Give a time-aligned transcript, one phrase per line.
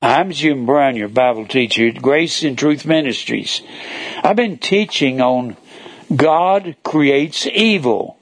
[0.00, 3.62] I'm Jim Brown, your Bible teacher at Grace and Truth Ministries.
[4.22, 5.56] I've been teaching on
[6.14, 8.16] God creates evil.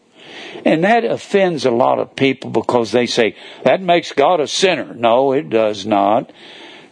[0.64, 4.94] And that offends a lot of people because they say, that makes God a sinner.
[4.94, 6.32] No, it does not.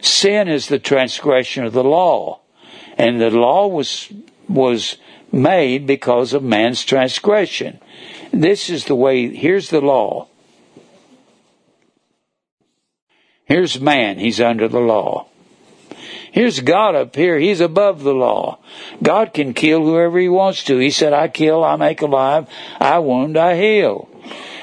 [0.01, 2.41] Sin is the transgression of the law.
[2.95, 4.13] And the law was,
[4.47, 4.97] was
[5.31, 7.79] made because of man's transgression.
[8.31, 10.27] This is the way, here's the law.
[13.45, 15.27] Here's man, he's under the law.
[16.31, 18.59] Here's God up here, he's above the law.
[19.01, 20.77] God can kill whoever he wants to.
[20.77, 22.47] He said, I kill, I make alive,
[22.79, 24.09] I wound, I heal.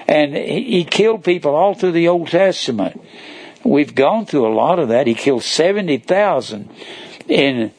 [0.06, 3.00] And he killed people all through the Old Testament.
[3.64, 5.06] We've gone through a lot of that.
[5.06, 6.68] He killed 70,000
[7.28, 7.72] in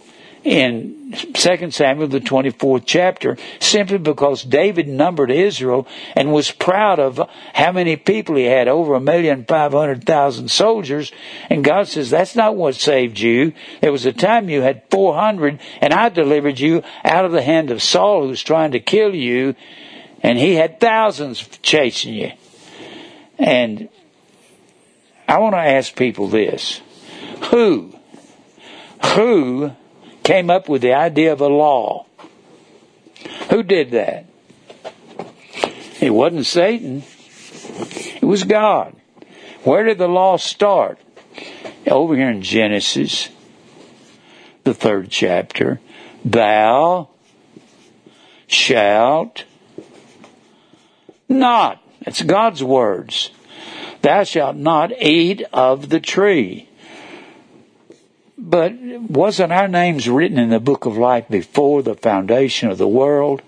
[0.43, 7.21] in 2 Samuel, the 24th chapter, simply because David numbered Israel and was proud of
[7.53, 11.11] how many people he had, over a million five hundred thousand soldiers.
[11.49, 13.53] And God says, that's not what saved you.
[13.81, 17.71] There was a time you had 400 and I delivered you out of the hand
[17.71, 19.55] of Saul who's trying to kill you
[20.21, 22.31] and he had thousands chasing you.
[23.37, 23.89] And
[25.27, 26.81] I want to ask people this.
[27.51, 27.93] Who,
[29.15, 29.73] who
[30.23, 32.05] came up with the idea of a law.
[33.49, 34.25] Who did that?
[36.01, 37.03] It wasn't Satan.
[38.21, 38.95] It was God.
[39.63, 40.99] Where did the law start?
[41.87, 43.29] Over here in Genesis,
[44.63, 45.79] the third chapter.
[46.23, 47.09] Thou
[48.47, 49.43] shalt
[51.27, 51.81] not.
[52.01, 53.31] It's God's words.
[54.01, 56.69] Thou shalt not eat of the tree.
[58.45, 58.73] But
[59.09, 63.41] wasn't our names written in the book of life before the foundation of the world?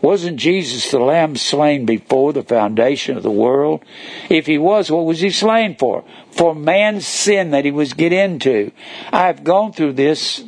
[0.00, 3.84] Wasn't Jesus the Lamb slain before the foundation of the world?
[4.30, 6.04] If he was, what was he slain for?
[6.30, 8.72] For man's sin that he was get into.
[9.12, 10.42] I've gone through this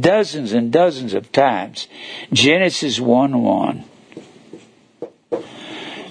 [0.00, 1.88] dozens and dozens of times.
[2.32, 3.84] Genesis 1 1.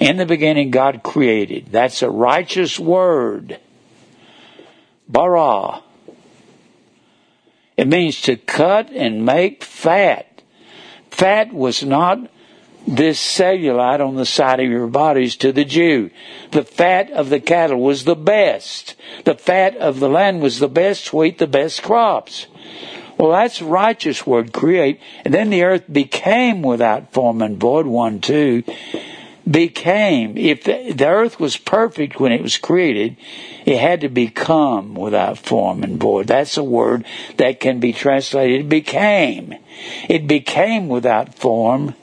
[0.02, 1.68] In the beginning, God created.
[1.72, 3.62] That's a righteous word.
[5.08, 5.84] Bara.
[7.82, 10.44] It means to cut and make fat.
[11.10, 12.30] Fat was not
[12.86, 16.12] this cellulite on the side of your bodies to the Jew.
[16.52, 18.96] The fat of the cattle was the best.
[19.26, 22.46] The fat of the land was the best wheat, the best crops.
[23.18, 25.00] Well, that's righteous word, create.
[25.26, 28.64] And then the earth became without form and void, one, two
[29.50, 33.18] became, if the, the earth was perfect when it was created,
[33.66, 36.28] it had to become without form and void.
[36.28, 37.06] That's a word
[37.38, 39.56] that can be translated It became.
[40.10, 41.96] It became without form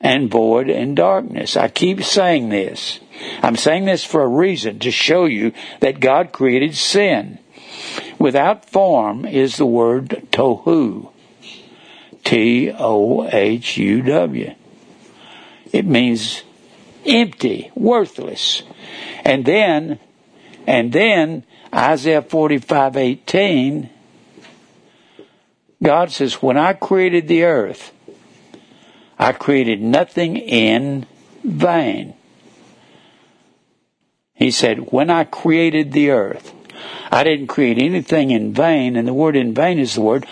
[0.00, 1.56] and void and darkness.
[1.56, 3.00] I keep saying this.
[3.42, 7.38] I'm saying this for a reason to show you that God created sin.
[8.18, 11.10] Without form is the word tohu.
[12.24, 14.54] T O H U W.
[15.72, 16.42] It means
[17.06, 18.62] empty, worthless.
[19.24, 19.98] And then,
[20.66, 23.90] and then Isaiah 45, 18,
[25.82, 27.92] God says, when I created the earth,
[29.18, 31.06] I created nothing in
[31.44, 32.14] vain.
[34.34, 36.54] He said, when I created the earth,
[37.10, 40.26] I didn't create anything in vain, and the word in vain is the word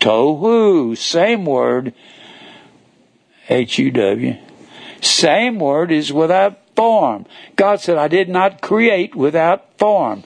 [0.00, 1.94] tohu, same word,
[3.48, 4.36] H-U-W,
[5.00, 7.26] same word is without form.
[7.56, 10.24] God said, I did not create without form.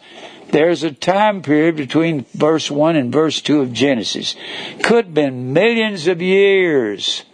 [0.51, 4.35] There's a time period between verse 1 and verse 2 of Genesis.
[4.83, 7.25] Could have been millions of years.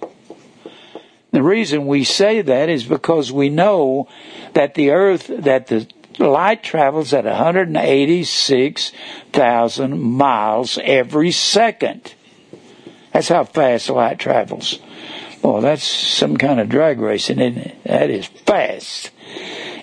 [1.31, 4.09] The reason we say that is because we know
[4.53, 5.89] that the earth, that the
[6.19, 12.15] light travels at 186,000 miles every second.
[13.13, 14.81] That's how fast light travels.
[15.47, 17.85] Oh, that's some kind of drag racing, isn't it?
[17.85, 19.11] That is fast.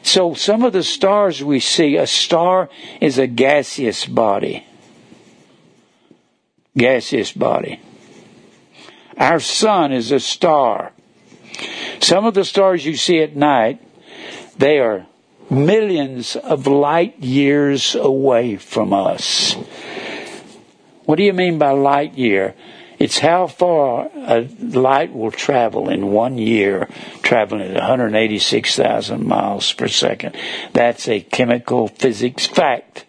[0.02, 2.68] So some of the stars we see, a star
[3.00, 4.66] is a gaseous body.
[6.75, 7.80] Gaseous body.
[9.16, 10.94] Our sun is a star.
[12.00, 13.80] Some of the stars you see at night,
[14.58, 15.06] they are
[15.52, 19.54] millions of light years away from us.
[21.06, 22.56] What do you mean by light year?
[23.01, 26.88] It's how far a light will travel in one year,
[27.24, 30.38] traveling at 186,000 miles per second.
[30.74, 33.06] That's a chemical physics fact.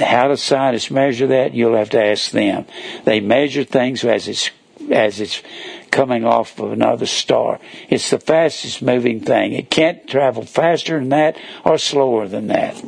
[0.00, 1.52] How do scientists measure that?
[1.52, 2.64] You'll have to ask them.
[3.04, 4.50] They measure things as it's
[4.90, 5.42] as it's
[5.90, 7.60] coming off of another star.
[7.90, 9.52] It's the fastest moving thing.
[9.52, 12.82] It can't travel faster than that or slower than that.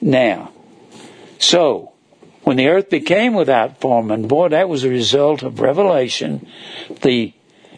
[0.00, 0.50] Now,
[1.38, 1.93] so,
[2.44, 6.46] when the earth became without form, and boy, that was a result of Revelation,
[7.02, 7.32] the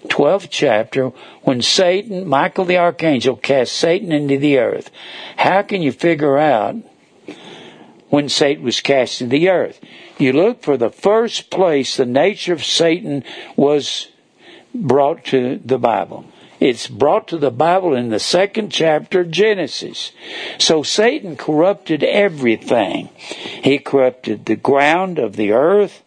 [0.09, 1.09] 12th chapter,
[1.43, 4.91] when Satan, Michael the archangel, cast Satan into the earth.
[5.37, 6.77] How can you figure out
[8.09, 9.81] when Satan was cast into the earth?
[10.19, 13.25] You look for the first place the nature of Satan
[13.57, 14.09] was
[14.75, 16.27] brought to the Bible.
[16.59, 20.13] It's brought to the Bible in the second chapter of Genesis.
[20.59, 23.11] So Satan corrupted everything.
[23.17, 26.03] He corrupted the ground of the earth.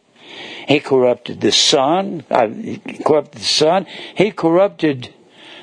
[0.68, 2.24] He corrupted the sun.
[2.30, 3.86] Uh, he corrupted the sun.
[4.16, 5.14] He corrupted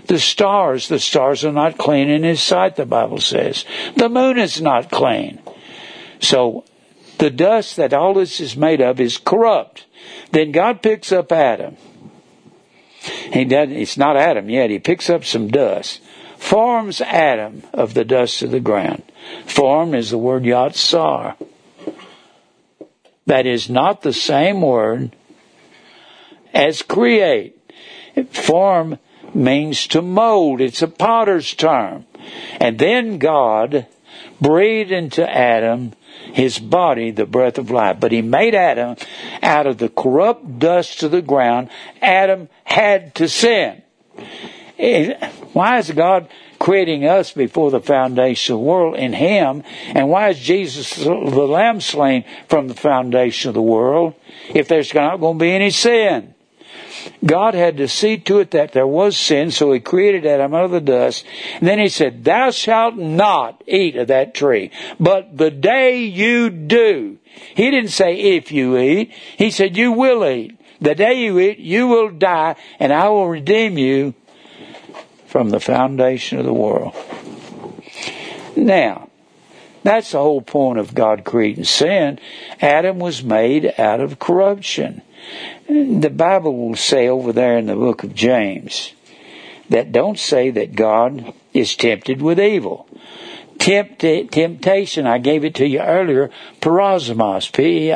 [0.06, 0.88] the stars.
[0.88, 3.64] The stars are not clean in his sight, the Bible says.
[3.96, 5.40] The moon is not clean.
[6.20, 6.64] So
[7.18, 9.86] the dust that all this is made of is corrupt.
[10.32, 11.76] Then God picks up Adam.
[13.32, 14.70] He does it's not Adam yet.
[14.70, 16.00] He picks up some dust.
[16.38, 19.02] Forms Adam of the dust of the ground.
[19.46, 21.36] Form is the word yatsar.
[23.26, 25.16] That is not the same word
[26.54, 27.58] as create.
[28.30, 28.98] Form
[29.34, 30.60] means to mold.
[30.60, 32.06] It's a potter's term.
[32.60, 33.86] And then God
[34.40, 35.92] breathed into Adam
[36.32, 37.98] his body the breath of life.
[38.00, 38.96] But he made Adam
[39.42, 41.70] out of the corrupt dust of the ground.
[42.00, 43.82] Adam had to sin.
[45.52, 46.28] Why is God
[46.58, 49.62] creating us before the foundation of the world in Him?
[49.94, 54.14] And why is Jesus the Lamb slain from the foundation of the world
[54.50, 56.34] if there's not going to be any sin?
[57.24, 60.64] God had to see to it that there was sin, so He created Adam out
[60.64, 61.24] of the dust.
[61.54, 66.50] And then He said, Thou shalt not eat of that tree, but the day you
[66.50, 67.18] do.
[67.54, 70.58] He didn't say if you eat, He said, You will eat.
[70.80, 74.14] The day you eat, you will die, and I will redeem you
[75.26, 76.94] from the foundation of the world.
[78.56, 79.08] Now,
[79.82, 82.18] that's the whole point of God creating sin.
[82.60, 85.02] Adam was made out of corruption.
[85.68, 88.92] The Bible will say over there in the book of James
[89.68, 92.88] that don't say that God is tempted with evil.
[93.58, 96.30] Tempt, temptation, I gave it to you earlier,
[96.60, 97.92] parasmos, P-I-R-A-S-M-O-S.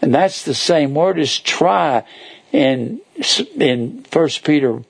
[0.00, 2.04] And that's the same word as try
[2.50, 3.00] in,
[3.56, 4.82] in 1 Peter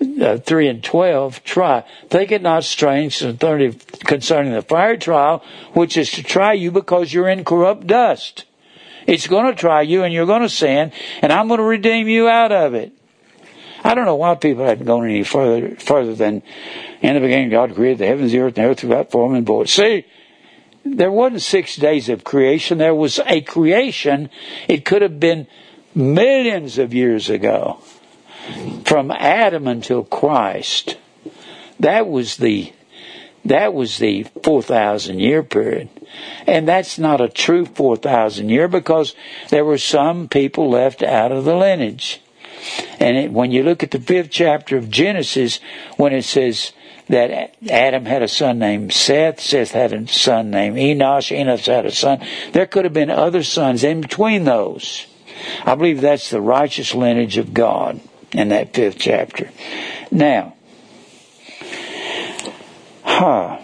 [0.00, 1.84] uh, 3 and 12, try.
[2.08, 5.44] Think it not strange concerning the fire trial,
[5.74, 8.44] which is to try you because you're in corrupt dust.
[9.06, 10.92] It's going to try you and you're going to sin,
[11.22, 12.92] and I'm going to redeem you out of it.
[13.82, 16.42] I don't know why people hadn't gone any further, further than
[17.00, 19.46] in the beginning God created the heavens, the earth, and the earth without form and
[19.46, 19.68] void.
[19.68, 20.06] See,
[20.84, 22.78] there wasn't six days of creation.
[22.78, 24.28] There was a creation.
[24.68, 25.46] It could have been
[25.94, 27.82] millions of years ago
[28.84, 30.96] from Adam until Christ.
[31.78, 32.72] That was the
[33.44, 35.88] that was the 4,000 year period.
[36.46, 39.14] And that's not a true 4,000 year because
[39.48, 42.20] there were some people left out of the lineage.
[42.98, 45.60] And it, when you look at the fifth chapter of Genesis,
[45.96, 46.72] when it says
[47.08, 51.86] that Adam had a son named Seth, Seth had a son named Enosh, Enosh had
[51.86, 52.20] a son,
[52.52, 55.06] there could have been other sons in between those.
[55.64, 58.00] I believe that's the righteous lineage of God
[58.32, 59.50] in that fifth chapter.
[60.10, 60.54] Now,
[63.02, 63.58] huh.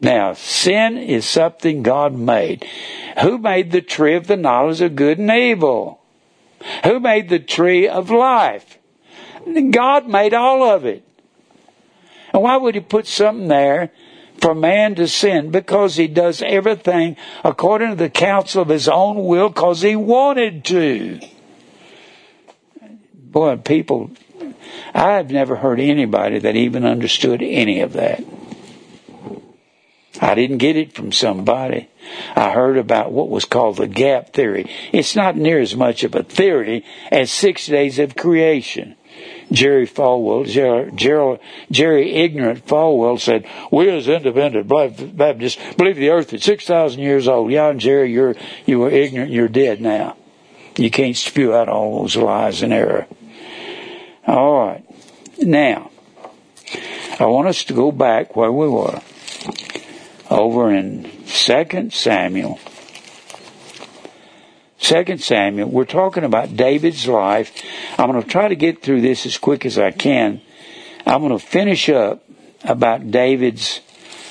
[0.00, 2.66] Now, sin is something God made.
[3.20, 6.00] Who made the tree of the knowledge of good and evil?
[6.84, 8.78] Who made the tree of life?
[9.70, 11.04] God made all of it.
[12.32, 13.90] And why would He put something there
[14.40, 15.50] for man to sin?
[15.50, 20.64] Because He does everything according to the counsel of His own will because He wanted
[20.66, 21.20] to
[23.32, 24.10] boy, people,
[24.94, 28.22] I've never heard anybody that even understood any of that.
[30.20, 31.88] I didn't get it from somebody.
[32.36, 34.70] I heard about what was called the gap theory.
[34.92, 38.94] It's not near as much of a theory as six days of creation.
[39.50, 41.38] Jerry Falwell, Jerry,
[41.70, 44.68] Jerry Ignorant Falwell said, "We as independent
[45.16, 48.34] Baptists believe the Earth is six thousand years old." Yeah, and Jerry, you're
[48.64, 49.30] you were ignorant.
[49.30, 50.16] You're dead now.
[50.76, 53.06] You can't spew out all those lies and error.
[54.26, 54.84] All right.
[55.38, 55.90] Now,
[57.18, 59.00] I want us to go back where we were.
[60.30, 62.58] Over in 2 Samuel.
[64.78, 67.52] 2 Samuel, we're talking about David's life.
[67.98, 70.40] I'm going to try to get through this as quick as I can.
[71.06, 72.24] I'm going to finish up
[72.64, 73.80] about David's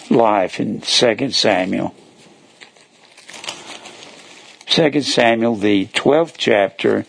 [0.10, 1.96] life in 2 Samuel.
[4.68, 7.06] 2 Samuel, the 12th chapter,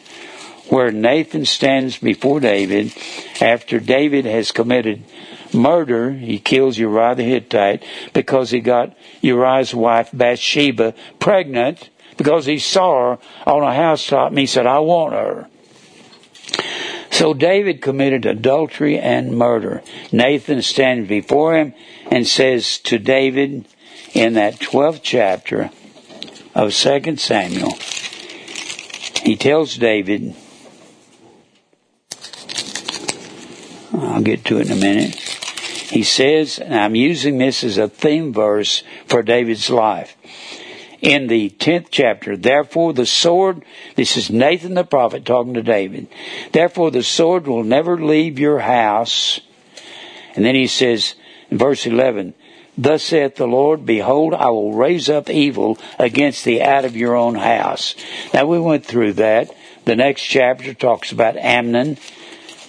[0.72, 2.94] where Nathan stands before David
[3.42, 5.04] after David has committed
[5.52, 6.12] murder.
[6.12, 13.16] He kills Uriah the Hittite because he got Uriah's wife Bathsheba pregnant because he saw
[13.16, 15.46] her on a housetop and he said, I want her.
[17.10, 19.82] So David committed adultery and murder.
[20.10, 21.74] Nathan stands before him
[22.10, 23.66] and says to David
[24.14, 25.70] in that 12th chapter
[26.54, 27.72] of 2 Samuel,
[29.22, 30.34] he tells David,
[33.92, 35.14] I'll get to it in a minute.
[35.92, 40.16] He says, and I'm using this as a theme verse for David's life.
[41.02, 43.64] In the 10th chapter, therefore the sword,
[43.96, 46.08] this is Nathan the prophet talking to David,
[46.52, 49.40] therefore the sword will never leave your house.
[50.34, 51.14] And then he says,
[51.50, 52.34] in verse 11,
[52.78, 57.14] Thus saith the Lord, Behold, I will raise up evil against thee out of your
[57.14, 57.94] own house.
[58.32, 59.50] Now we went through that.
[59.84, 61.98] The next chapter talks about Amnon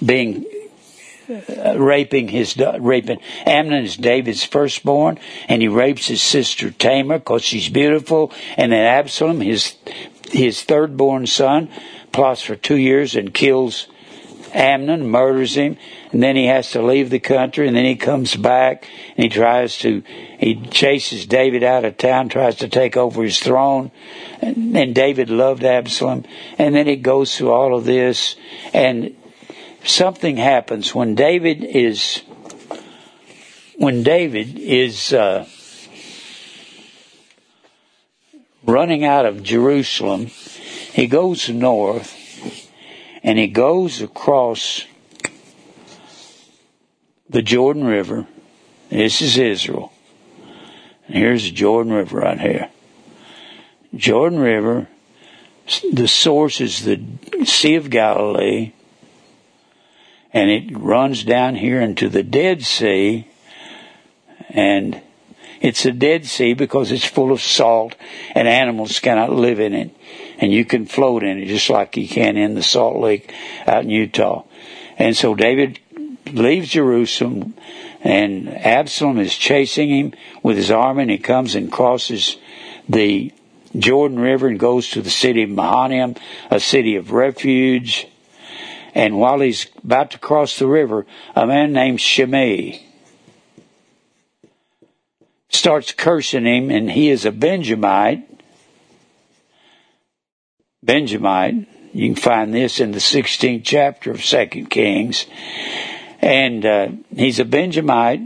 [0.04, 0.46] being
[1.28, 7.70] raping his raping Amnon is David's firstborn, and he rapes his sister Tamar because she's
[7.70, 9.76] beautiful, and then Absalom, his
[10.32, 11.70] his thirdborn son,
[12.12, 13.88] plots for two years and kills
[14.54, 15.78] Amnon, murders him,
[16.12, 18.88] and then he has to leave the country, and then he comes back
[19.18, 20.04] and he tries to
[20.38, 23.92] he chases David out of town, tries to take over his throne,
[24.42, 26.26] and, and David loved Absalom,
[26.58, 28.36] and then he goes through all of this
[28.74, 29.16] and
[29.84, 32.22] something happens when David is
[33.78, 35.48] when David is uh,
[38.66, 40.28] running out of Jerusalem.
[40.28, 42.16] He goes north
[43.24, 44.86] and he goes across
[47.30, 48.28] the Jordan River.
[48.90, 49.92] This is Israel.
[51.08, 52.70] And here's the Jordan River right here.
[53.96, 54.88] Jordan River,
[55.92, 57.02] the source is the
[57.44, 58.74] Sea of Galilee
[60.34, 63.28] and it runs down here into the Dead Sea,
[64.50, 65.02] and
[65.62, 67.96] it's a Dead Sea because it's full of salt,
[68.34, 69.96] and animals cannot live in it,
[70.40, 73.34] and you can float in it just like you can in the Salt Lake
[73.68, 74.44] out in Utah.
[74.98, 75.80] And so David
[76.32, 77.54] leaves Jerusalem,
[78.02, 82.38] and Absalom is chasing him with his army, and he comes and crosses
[82.90, 83.32] the
[83.78, 86.16] Jordan River and goes to the city of Mahanaim,
[86.52, 88.08] a city of refuge.
[88.94, 92.86] And while he's about to cross the river, a man named Shimei
[95.50, 98.28] starts cursing him, and he is a Benjamite.
[100.82, 101.68] Benjamite.
[101.94, 105.26] You can find this in the 16th chapter of Second Kings.
[106.20, 108.22] And uh, he's a Benjamite,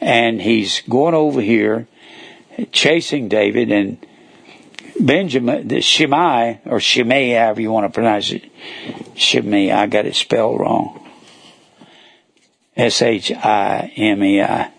[0.00, 1.88] and he's going over here
[2.72, 4.04] chasing David, and
[5.00, 8.44] Benjamin, the Shimei, or Shimei, however you want to pronounce it.
[9.14, 11.02] Shimei, I got it spelled wrong.
[12.76, 14.70] S-H-I-M-E-I.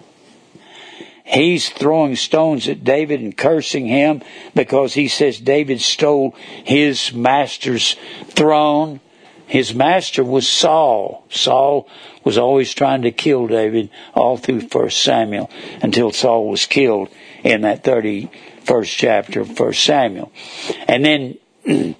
[1.23, 4.21] He's throwing stones at David and cursing him
[4.55, 6.33] because he says David stole
[6.63, 7.97] his master's
[8.27, 9.01] throne.
[9.45, 11.25] His master was Saul.
[11.29, 11.89] Saul
[12.23, 15.49] was always trying to kill David all through First Samuel
[15.81, 17.09] until Saul was killed
[17.43, 18.29] in that 30
[18.67, 20.31] first chapter of First Samuel.
[20.87, 21.95] And then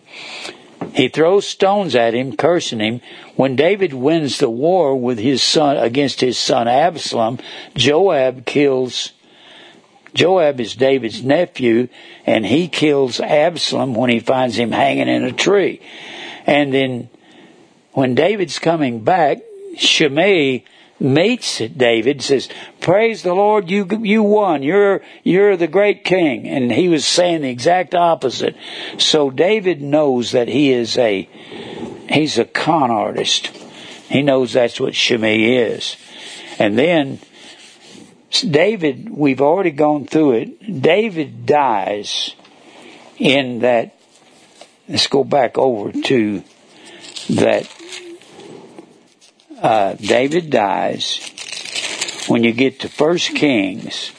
[0.94, 3.02] he throws stones at him, cursing him.
[3.36, 7.40] When David wins the war with his son against his son Absalom,
[7.76, 9.14] Joab kills
[10.14, 11.90] Joab is David's nephew,
[12.26, 15.80] and he kills Absalom when he finds him hanging in a tree.
[16.48, 17.10] And then
[17.92, 19.38] when David's coming back,
[19.78, 20.66] Shimei
[21.00, 22.50] meets David, says,
[22.80, 24.64] "Praise the Lord, you you won.
[24.64, 28.56] You're you're the great king." And he was saying the exact opposite.
[28.98, 31.28] So David knows that he is a
[32.10, 33.48] he's a con artist.
[34.10, 35.98] He knows that's what Shimei is.
[36.60, 37.20] And then
[38.32, 40.82] David, we've already gone through it.
[40.82, 42.36] David dies
[43.18, 43.94] in that.
[44.90, 46.44] Let's go back over to
[47.30, 47.77] that
[49.62, 51.20] uh, David dies,
[52.28, 54.12] when you get to First Kings,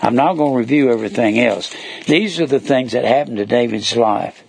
[0.00, 1.74] I'm not going to review everything else.
[2.06, 4.42] These are the things that happened to David's life.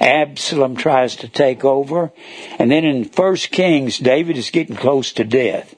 [0.00, 2.10] Absalom tries to take over,
[2.58, 5.74] and then in First Kings, David is getting close to death.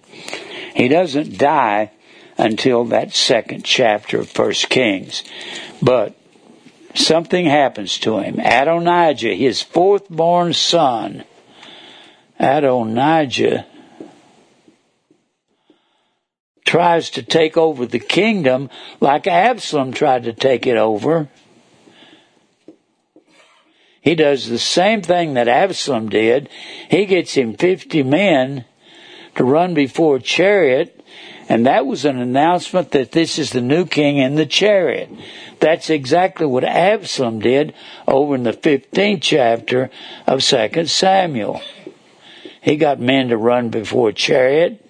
[0.75, 1.90] He doesn't die
[2.38, 5.25] until that second chapter of First Kings,
[5.82, 6.14] but
[6.94, 8.38] something happens to him.
[8.38, 11.25] Adonijah, his fourth born son,
[12.42, 13.66] Adonijah
[16.64, 18.68] tries to take over the kingdom
[19.00, 21.28] like Absalom tried to take it over.
[24.00, 26.49] He does the same thing that Absalom did.
[26.90, 28.64] He gets him 50 men
[29.37, 31.02] to run before a chariot
[31.52, 35.11] And that was an announcement that this is the new king in the chariot.
[35.61, 37.75] That's exactly what Absalom did
[38.08, 39.90] over in the 15th chapter
[40.26, 41.61] of 2 Samuel.
[42.62, 44.88] He got men to run before a chariot,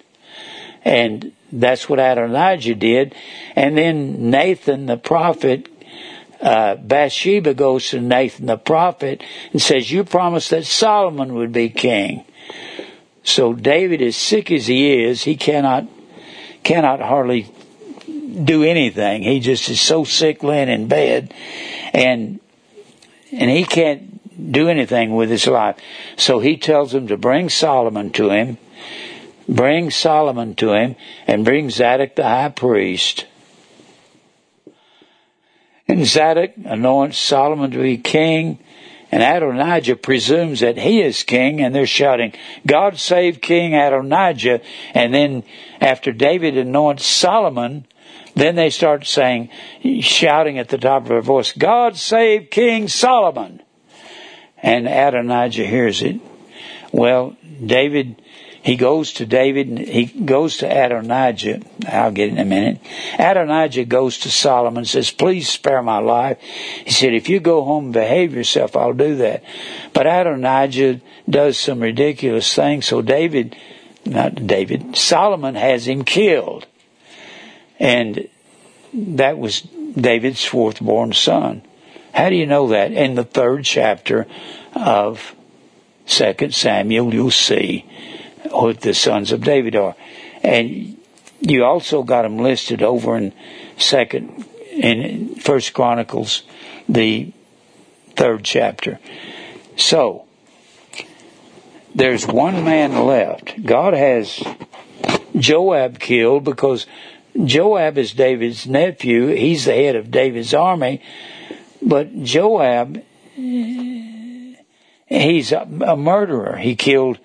[0.84, 3.14] and that's what Adonijah did.
[3.56, 5.68] And then Nathan the prophet,
[6.42, 11.70] uh, Bathsheba goes to Nathan the prophet and says, You promised that Solomon would be
[11.70, 12.24] king.
[13.24, 15.86] So David, as sick as he is, he cannot
[16.62, 17.50] cannot hardly
[18.44, 19.22] do anything.
[19.22, 21.32] He just is so sick laying in bed
[21.94, 22.38] and
[23.32, 24.11] and he can't
[24.50, 25.76] do anything with his life.
[26.16, 28.58] So he tells them to bring Solomon to him,
[29.48, 30.96] bring Solomon to him,
[31.26, 33.26] and bring Zadok the high priest.
[35.88, 38.58] And Zadok anoints Solomon to be king,
[39.10, 42.32] and Adonijah presumes that he is king, and they're shouting,
[42.66, 44.62] God save King Adonijah.
[44.94, 45.44] And then
[45.80, 47.84] after David anoints Solomon,
[48.34, 49.50] then they start saying,
[50.00, 53.61] shouting at the top of their voice, God save King Solomon.
[54.62, 56.20] And Adonijah hears it.
[56.92, 58.22] Well, David
[58.62, 61.62] he goes to David, and he goes to Adonijah.
[61.88, 62.78] I'll get it in a minute.
[63.18, 66.38] Adonijah goes to Solomon and says, please spare my life.
[66.38, 69.42] He said, if you go home and behave yourself, I'll do that.
[69.92, 73.56] But Adonijah does some ridiculous things, so David,
[74.06, 76.66] not David, Solomon has him killed.
[77.80, 78.28] And
[78.94, 81.62] that was David's fourth born son.
[82.12, 82.92] How do you know that?
[82.92, 84.26] In the third chapter
[84.74, 85.34] of
[86.06, 87.86] Second Samuel, you'll see
[88.50, 89.94] what the sons of David are.
[90.42, 90.98] And
[91.40, 93.32] you also got them listed over in
[93.76, 96.42] second in First Chronicles,
[96.88, 97.32] the
[98.16, 98.98] third chapter.
[99.76, 100.24] So
[101.94, 103.64] there's one man left.
[103.64, 104.42] God has
[105.36, 106.86] Joab killed because
[107.44, 109.28] Joab is David's nephew.
[109.28, 111.02] He's the head of David's army.
[111.82, 113.02] But Joab,
[113.34, 116.56] he's a, a murderer.
[116.56, 117.18] He killed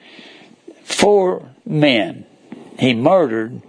[0.83, 2.25] four men.
[2.79, 3.61] He murdered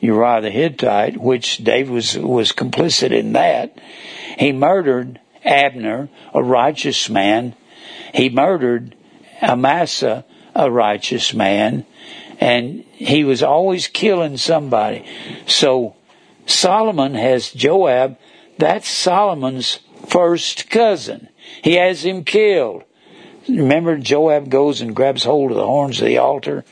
[0.00, 3.78] Uriah the Hittite, which David was, was complicit in that.
[4.38, 7.54] He murdered Abner, a righteous man.
[8.12, 8.96] He murdered
[9.40, 10.24] Amasa,
[10.54, 11.86] a righteous man.
[12.40, 15.04] And he was always killing somebody.
[15.46, 15.94] So
[16.46, 18.18] Solomon has Joab.
[18.58, 19.78] That's Solomon's
[20.12, 21.28] first cousin.
[21.62, 22.84] He has him killed.
[23.48, 26.64] Remember, Joab goes and grabs hold of the horns of the altar.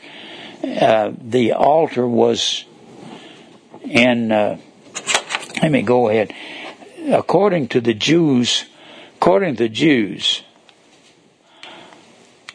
[0.63, 2.65] Uh, the altar was
[3.83, 4.31] in.
[4.31, 4.59] Uh,
[5.63, 6.33] let me go ahead.
[7.09, 8.67] According to the Jews,
[9.17, 10.43] according to the Jews,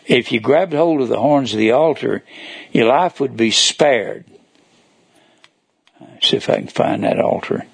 [0.06, 2.24] if you grabbed hold of the horns of the altar,
[2.71, 4.26] your life would be spared.
[6.00, 7.65] Let's see if I can find that altar.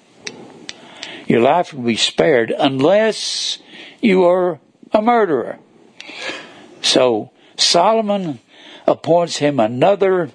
[1.26, 3.58] Your life would be spared unless
[4.00, 4.60] you are
[4.92, 5.58] a murderer.
[6.80, 8.40] So Solomon
[8.86, 10.30] appoints him another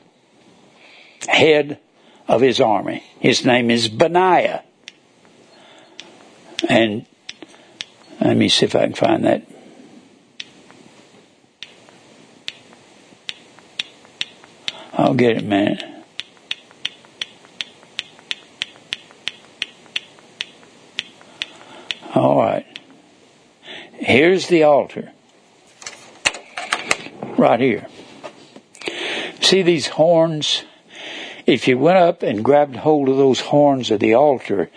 [1.28, 1.80] head
[2.28, 3.04] of his army.
[3.19, 4.63] His name is Benaiah.
[6.67, 7.06] And
[8.19, 9.47] let me see if I can find that.
[14.93, 15.84] I'll get it in a minute.
[22.15, 22.65] All right.
[23.93, 25.11] Here's the altar
[27.37, 27.87] right here.
[29.41, 30.63] See these horns?
[31.45, 34.69] If you went up and grabbed hold of those horns of the altar,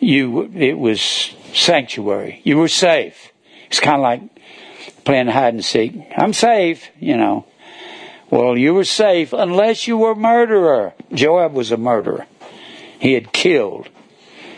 [0.00, 1.00] you it was
[1.52, 2.40] sanctuary.
[2.44, 3.32] You were safe.
[3.66, 4.22] It's kind of like
[5.04, 5.94] playing hide and seek.
[6.16, 7.46] I'm safe, you know.
[8.30, 10.94] Well, you were safe unless you were a murderer.
[11.12, 12.26] Joab was a murderer.
[12.98, 13.88] He had killed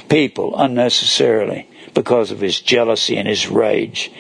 [0.09, 4.13] people unnecessarily because of his jealousy and his rage.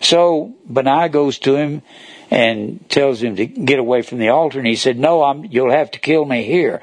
[0.00, 1.82] So Benaiah goes to him
[2.30, 4.58] and tells him to get away from the altar.
[4.58, 6.80] And he said, No, I'm, you'll have to kill me here.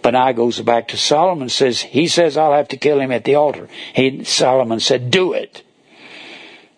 [0.00, 3.24] Benaiah goes back to Solomon and says, He says I'll have to kill him at
[3.24, 3.68] the altar.
[3.92, 5.64] He, Solomon said, Do it.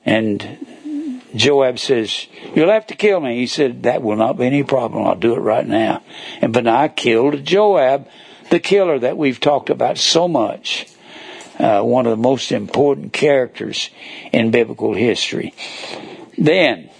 [0.06, 0.66] And
[1.34, 3.36] Joab says, You'll have to kill me.
[3.36, 5.06] He said, That will not be any problem.
[5.06, 6.02] I'll do it right now.
[6.40, 8.08] And Benaiah killed Joab,
[8.50, 10.86] the killer that we've talked about so much.
[11.58, 13.90] Uh, one of the most important characters
[14.32, 15.54] in biblical history.
[16.36, 16.90] Then,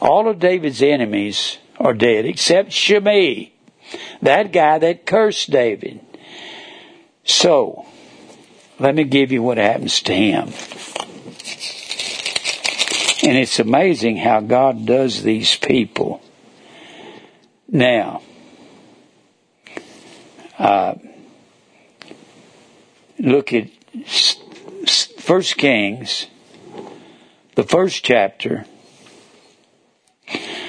[0.00, 3.52] all of David's enemies are dead except Shimei,
[4.22, 6.00] that guy that cursed David.
[7.24, 7.86] So,
[8.78, 10.52] let me give you what happens to him.
[13.22, 16.22] And it's amazing how God does these people.
[17.68, 18.22] Now,
[20.58, 20.94] uh,
[23.18, 23.68] look at
[25.18, 26.26] First Kings,
[27.56, 28.64] the first chapter.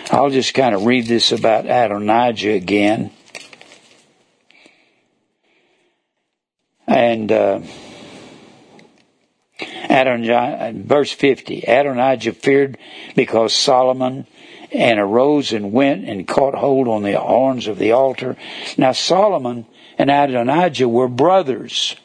[0.10, 3.12] I'll just kind of read this about Adonijah again.
[6.88, 7.62] And uh,
[9.90, 12.78] Adonijah, verse 50, Adonijah feared
[13.16, 14.26] because Solomon
[14.72, 18.36] and arose and went and caught hold on the horns of the altar.
[18.78, 19.66] Now Solomon
[19.98, 21.96] and Adonijah were brothers.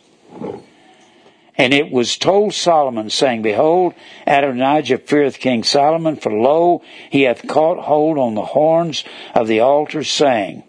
[1.59, 3.95] And it was told Solomon, saying, Behold,
[4.27, 9.61] Adonijah feareth King Solomon, for lo, he hath caught hold on the horns of the
[9.61, 10.64] altar, saying,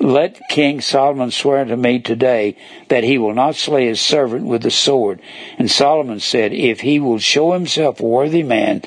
[0.00, 2.56] let King Solomon swear to me today
[2.88, 5.20] that he will not slay his servant with the sword.
[5.56, 8.82] And Solomon said, If he will show himself a worthy man,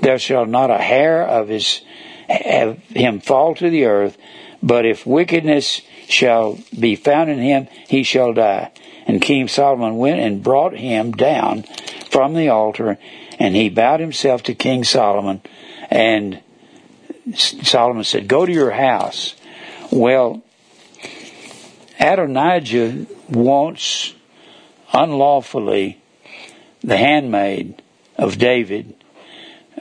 [0.00, 1.82] there shall not a hair of his
[2.28, 4.16] have him fall to the earth,
[4.62, 8.70] but if wickedness shall be found in him, he shall die.
[9.06, 11.64] And King Solomon went and brought him down
[12.10, 12.98] from the altar,
[13.38, 15.40] and he bowed himself to King Solomon.
[15.90, 16.40] And
[17.34, 19.34] Solomon said, Go to your house.
[19.90, 20.42] Well,
[21.98, 24.14] Adonijah wants
[24.92, 26.00] unlawfully
[26.82, 27.82] the handmaid
[28.16, 28.94] of David,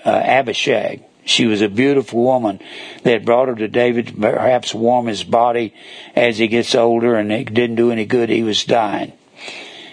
[0.06, 1.04] uh, Abishag.
[1.24, 2.60] She was a beautiful woman.
[3.04, 5.74] that brought her to David perhaps warm his body
[6.16, 8.30] as he gets older, and it didn't do any good.
[8.30, 9.14] He was dying.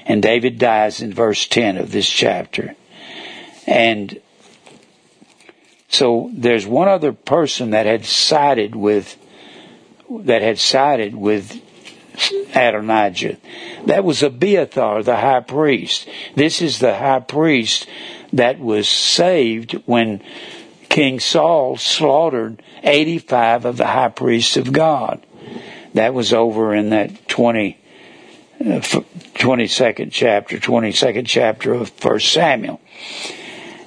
[0.06, 2.74] And David dies in verse 10 of this chapter.
[3.66, 4.20] And
[5.88, 9.16] so there's one other person that had sided with,
[10.10, 11.60] that had sided with
[12.54, 13.36] Adonijah.
[13.86, 16.08] That was Abiathar, the high priest.
[16.34, 17.86] This is the high priest
[18.32, 20.22] that was saved when
[20.88, 25.24] King Saul slaughtered 85 of the high priests of God.
[25.94, 27.78] That was over in that 20,
[28.60, 32.80] uh, 22nd chapter, 22nd chapter of 1 Samuel.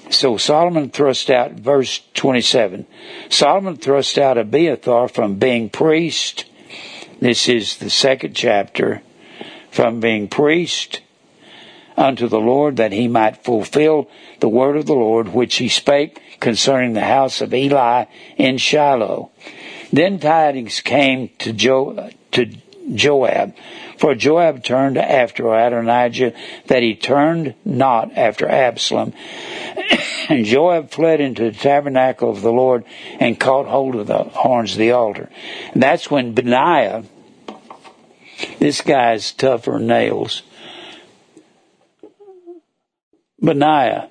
[0.10, 2.86] So Solomon thrust out, verse 27,
[3.30, 6.46] Solomon thrust out Abiathar from being priest
[7.22, 9.04] this is the second chapter
[9.70, 11.02] from being priest
[11.96, 14.10] unto the Lord that he might fulfill
[14.40, 19.32] the word of the Lord which he spake concerning the house of Eli in Shiloh.
[19.94, 22.52] Then tidings came to, jo- to
[22.94, 23.56] Joab,
[23.98, 26.34] for Joab turned after Adonijah,
[26.68, 29.14] that he turned not after Absalom.
[30.30, 32.84] and Joab fled into the tabernacle of the Lord
[33.20, 35.30] and caught hold of the horns of the altar.
[35.74, 37.04] And that's when Benaiah,
[38.60, 40.42] this guy's tougher nails.
[43.40, 44.10] Benaiah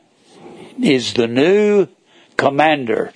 [0.81, 1.88] is the new
[2.40, 3.12] commander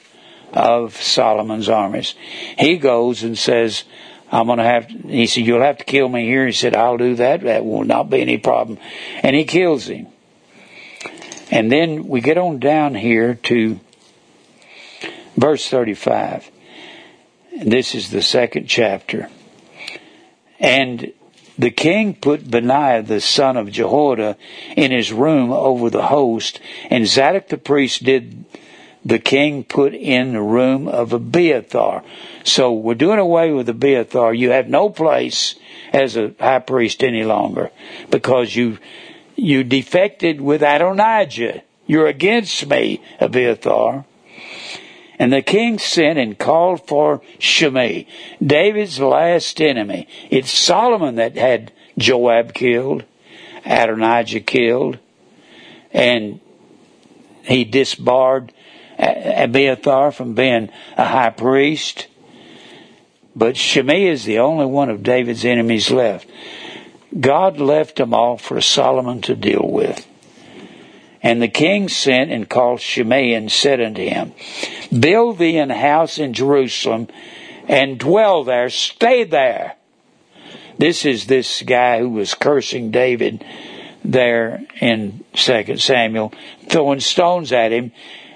[0.52, 2.14] of Solomon's armies.
[2.58, 3.84] He goes and says,
[4.30, 6.44] I'm going to have, he said, you'll have to kill me here.
[6.46, 7.40] He said, I'll do that.
[7.40, 8.78] That will not be any problem.
[9.22, 10.08] And he kills him.
[11.50, 13.80] And then we get on down here to
[15.36, 16.50] verse 35.
[17.64, 19.30] This is the second chapter.
[20.60, 21.12] And
[21.56, 24.36] the king put Benaiah the son of Jehoiada
[24.76, 26.60] in his room over the host,
[26.90, 28.43] and Zadok the priest did
[29.04, 32.02] the king put in the room of Abiathar.
[32.42, 34.32] So we're doing away with Abiathar.
[34.32, 35.56] You have no place
[35.92, 37.70] as a high priest any longer
[38.10, 38.78] because you
[39.36, 41.62] you defected with Adonijah.
[41.86, 44.04] You're against me, Abiathar.
[45.18, 48.06] And the king sent and called for Shimei,
[48.44, 50.08] David's last enemy.
[50.30, 53.04] It's Solomon that had Joab killed,
[53.64, 54.98] Adonijah killed,
[55.92, 56.40] and
[57.44, 58.52] he disbarred
[58.98, 62.06] Abiathar from being a high priest.
[63.36, 66.28] But Shimei is the only one of David's enemies left.
[67.18, 70.06] God left them all for Solomon to deal with.
[71.22, 74.32] And the king sent and called Shimei and said unto him,
[74.96, 77.08] Build thee an house in Jerusalem
[77.66, 79.76] and dwell there, stay there.
[80.76, 83.44] This is this guy who was cursing David
[84.04, 86.32] there in 2 Samuel,
[86.68, 87.92] throwing stones at him.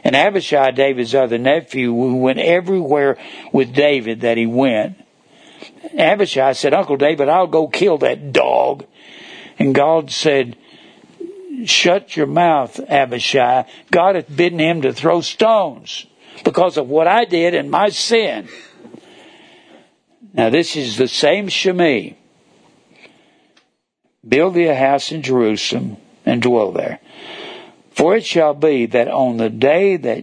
[0.08, 3.18] And Abishai, David's other nephew, who went everywhere
[3.52, 4.96] with David that he went.
[5.98, 8.86] Abishai said, Uncle David, I'll go kill that dog.
[9.58, 10.56] And God said,
[11.66, 13.66] Shut your mouth, Abishai.
[13.90, 16.06] God hath bidden him to throw stones
[16.42, 18.48] because of what I did and my sin.
[20.32, 22.16] Now, this is the same Shimei.
[24.26, 26.98] Build thee a house in Jerusalem and dwell there.
[27.98, 30.22] For it shall be that on the day that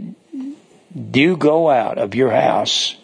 [1.13, 2.95] you go out of your house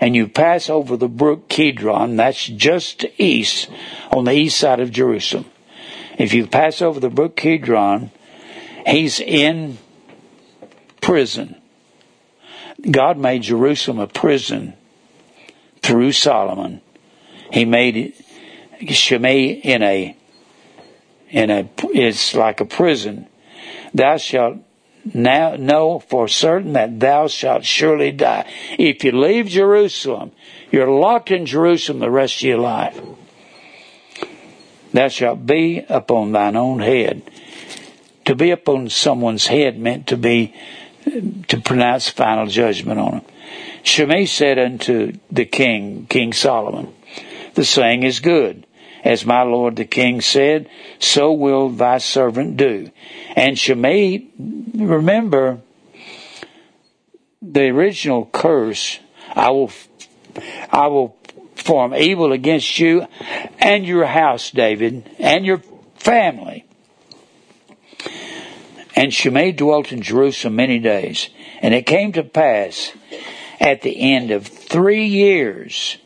[0.00, 3.68] and you pass over the brook Kidron, that's just east,
[4.10, 5.44] on the east side of Jerusalem
[6.16, 8.12] If you pass over the brook Kidron,
[8.86, 9.76] he's in
[11.02, 11.60] prison.
[12.90, 14.72] God made Jerusalem a prison
[15.82, 16.80] through Solomon.
[17.52, 18.14] He made
[18.88, 20.16] Shimei in a
[21.28, 23.28] in a it's like a prison.
[23.96, 24.58] Thou shalt
[25.14, 28.46] now know for certain that thou shalt surely die.
[28.78, 30.32] If you leave Jerusalem,
[30.70, 33.00] you're locked in Jerusalem the rest of your life.
[34.92, 37.22] Thou shalt be upon thine own head.
[38.26, 40.52] To be upon someone's head meant to be
[41.48, 43.22] to pronounce final judgment on him.
[43.82, 46.92] Shimei said unto the king, King Solomon,
[47.54, 48.65] The saying is good.
[49.06, 52.90] As my lord the king said, so will thy servant do.
[53.36, 54.26] And Shimei,
[54.74, 55.60] remember,
[57.40, 58.98] the original curse,
[59.32, 59.70] I will,
[60.72, 61.16] I will
[61.54, 63.06] form evil against you
[63.60, 65.62] and your house, David, and your
[65.94, 66.64] family.
[68.96, 71.28] And Shimei dwelt in Jerusalem many days.
[71.62, 72.90] And it came to pass
[73.60, 75.98] at the end of three years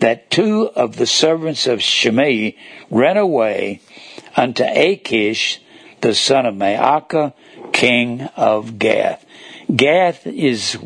[0.00, 2.56] that two of the servants of Shimei
[2.90, 3.80] ran away
[4.36, 5.60] unto Achish,
[6.00, 7.32] the son of Maacah,
[7.72, 9.24] king of Gath.
[9.74, 10.78] Gath is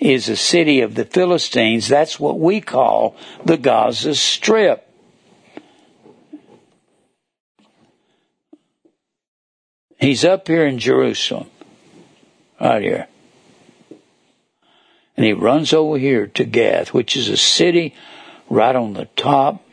[0.00, 1.88] is a city of the Philistines.
[1.88, 4.84] That's what we call the Gaza Strip.
[9.98, 11.50] He's up here in Jerusalem,
[12.60, 13.08] right here.
[15.16, 17.94] And he runs over here to Gath, which is a city
[18.50, 19.64] right on the top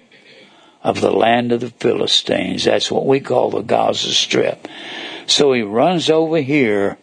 [0.84, 2.66] of the land of the Philistines.
[2.66, 4.68] That's what we call the Gaza Strip.
[5.28, 6.98] So he runs over here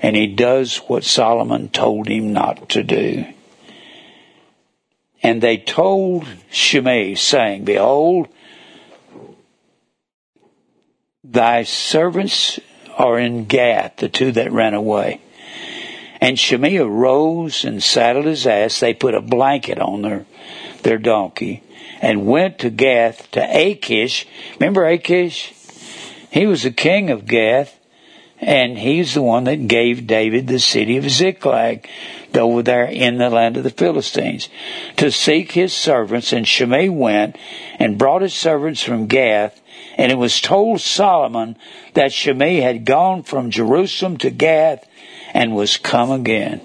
[0.00, 3.24] and he does what Solomon told him not to do.
[5.22, 8.26] And they told Shimei, saying, Behold,
[11.22, 12.58] thy servants
[12.98, 15.20] are in Gath, the two that ran away.
[16.20, 18.80] And Shimei arose and saddled his ass.
[18.80, 20.26] They put a blanket on their,
[20.82, 21.62] their donkey
[22.00, 24.26] and went to Gath to Achish.
[24.58, 25.52] Remember Achish?
[26.30, 27.78] He was the king of Gath
[28.42, 31.88] and he's the one that gave David the city of Ziklag
[32.34, 34.48] over there in the land of the Philistines
[34.96, 36.32] to seek his servants.
[36.32, 37.36] And Shimei went
[37.78, 39.60] and brought his servants from Gath.
[39.96, 41.56] And it was told Solomon
[41.94, 44.88] that Shimei had gone from Jerusalem to Gath
[45.32, 46.62] and was come again.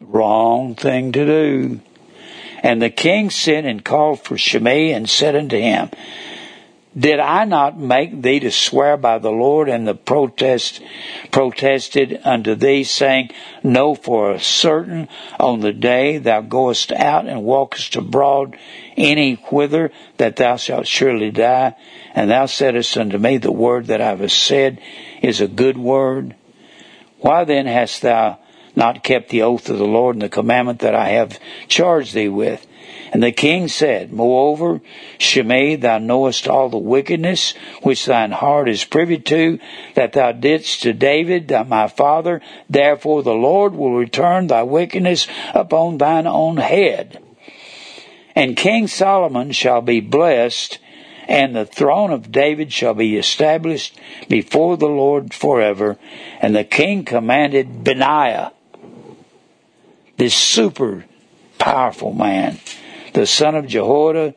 [0.00, 1.80] Wrong thing to do.
[2.62, 5.90] And the king sent and called for Shimei and said unto him,
[6.98, 10.82] Did I not make thee to swear by the Lord and the protest
[11.30, 13.30] protested unto thee, saying,
[13.62, 18.56] Know for a certain on the day thou goest out and walkest abroad
[18.96, 21.76] any whither that thou shalt surely die?
[22.14, 24.80] And thou saidst unto me, The word that I have said
[25.22, 26.34] is a good word.
[27.20, 28.38] Why then hast thou
[28.78, 32.28] not kept the oath of the Lord and the commandment that I have charged thee
[32.28, 32.66] with?
[33.12, 34.80] And the king said, Moreover,
[35.18, 39.58] Shimei, thou knowest all the wickedness which thine heart is privy to,
[39.94, 42.40] that thou didst to David, my father.
[42.70, 47.22] Therefore the Lord will return thy wickedness upon thine own head.
[48.34, 50.78] And King Solomon shall be blessed
[51.28, 55.98] and the throne of David shall be established before the Lord forever.
[56.40, 58.52] And the king commanded Benaiah,
[60.18, 61.04] this super
[61.58, 62.60] powerful man,
[63.14, 64.34] the son of Jehoiada,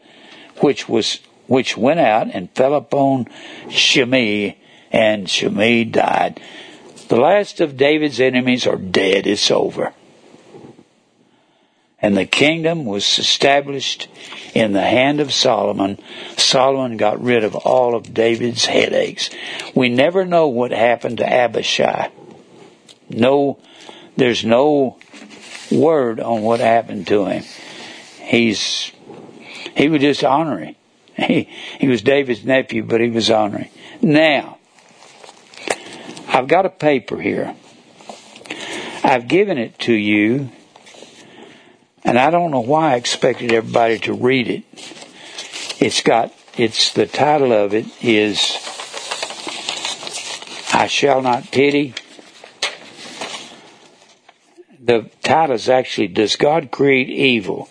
[0.60, 3.28] which was which went out and fell upon
[3.70, 4.58] Shimei,
[4.89, 6.39] and Shimei died.
[7.10, 9.28] The last of David's enemies are dead.
[9.28, 9.94] It's over
[12.02, 14.08] and the kingdom was established
[14.56, 16.00] in the hand of Solomon.
[16.36, 19.30] Solomon got rid of all of David's headaches.
[19.76, 22.10] We never know what happened to Abishai.
[23.10, 23.60] No,
[24.17, 24.98] there's no
[25.71, 27.43] word on what happened to him.
[28.19, 28.91] He's,
[29.75, 30.75] he was just honoring.
[31.13, 33.69] He, he was David's nephew, but he was honoring.
[34.01, 34.57] Now,
[36.27, 37.53] I've got a paper here.
[39.03, 40.49] I've given it to you
[42.03, 44.63] and I don't know why I expected everybody to read it.
[45.79, 48.57] It's got, it's, the title of it is,
[50.73, 51.93] I Shall Not Pity.
[54.84, 57.70] The title is actually, Does God Create Evil?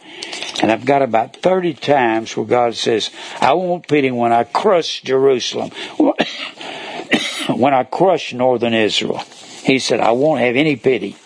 [0.63, 5.03] And I've got about 30 times where God says, I won't pity when I crush
[5.03, 5.71] Jerusalem,
[7.49, 9.19] when I crush northern Israel.
[9.65, 11.17] He said, I won't have any pity.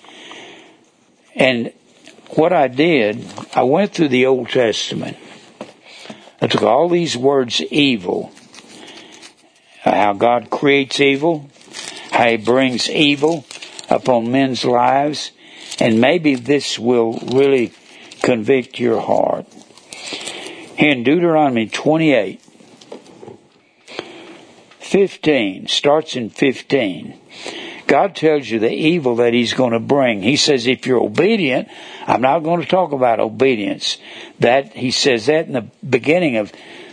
[1.35, 1.73] And
[2.31, 3.23] what I did,
[3.55, 5.19] I went through the Old Testament.
[6.41, 8.33] I took all these words evil
[9.85, 11.51] uh, how God creates evil,
[12.11, 13.45] how He brings evil
[13.91, 15.31] upon men's lives,
[15.81, 17.73] and maybe this will really
[18.23, 19.47] convict your heart.
[20.77, 22.41] Here in Deuteronomy 28,
[24.81, 27.21] 15, starts in 15.
[27.87, 30.23] God tells you the evil that He's going to bring.
[30.23, 31.69] He says, if you're obedient,
[32.07, 33.99] I'm not going to talk about obedience.
[34.41, 36.53] That, He says that in the beginning of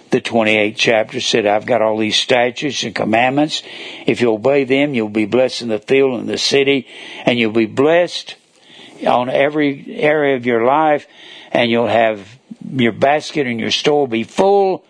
[0.09, 3.63] the 28th chapter said, I've got all these statutes and commandments.
[4.05, 6.87] If you obey them, you'll be blessed in the field and the city,
[7.25, 8.35] and you'll be blessed
[9.05, 11.07] on every area of your life,
[11.51, 12.27] and you'll have
[12.71, 14.85] your basket and your store be full,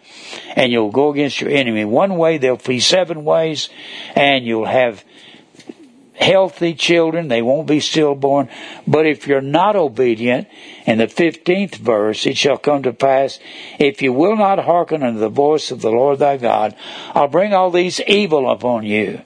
[0.55, 3.69] and you'll go against your enemy one way, they'll flee seven ways,
[4.15, 5.03] and you'll have
[6.21, 8.47] healthy children, they won't be stillborn.
[8.87, 10.47] But if you're not obedient,
[10.85, 13.39] in the 15th verse, it shall come to pass,
[13.79, 16.75] if you will not hearken unto the voice of the Lord thy God,
[17.15, 19.21] I'll bring all these evil upon you.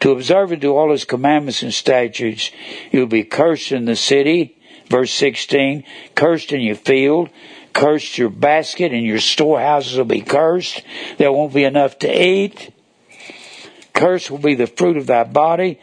[0.00, 2.50] To observe and do all his commandments and statutes,
[2.90, 4.58] you'll be cursed in the city,
[4.88, 5.84] verse 16,
[6.14, 7.28] cursed in your field,
[7.72, 10.82] cursed your basket and your storehouses will be cursed.
[11.18, 12.72] There won't be enough to eat.
[13.92, 15.78] Cursed will be the fruit of thy body.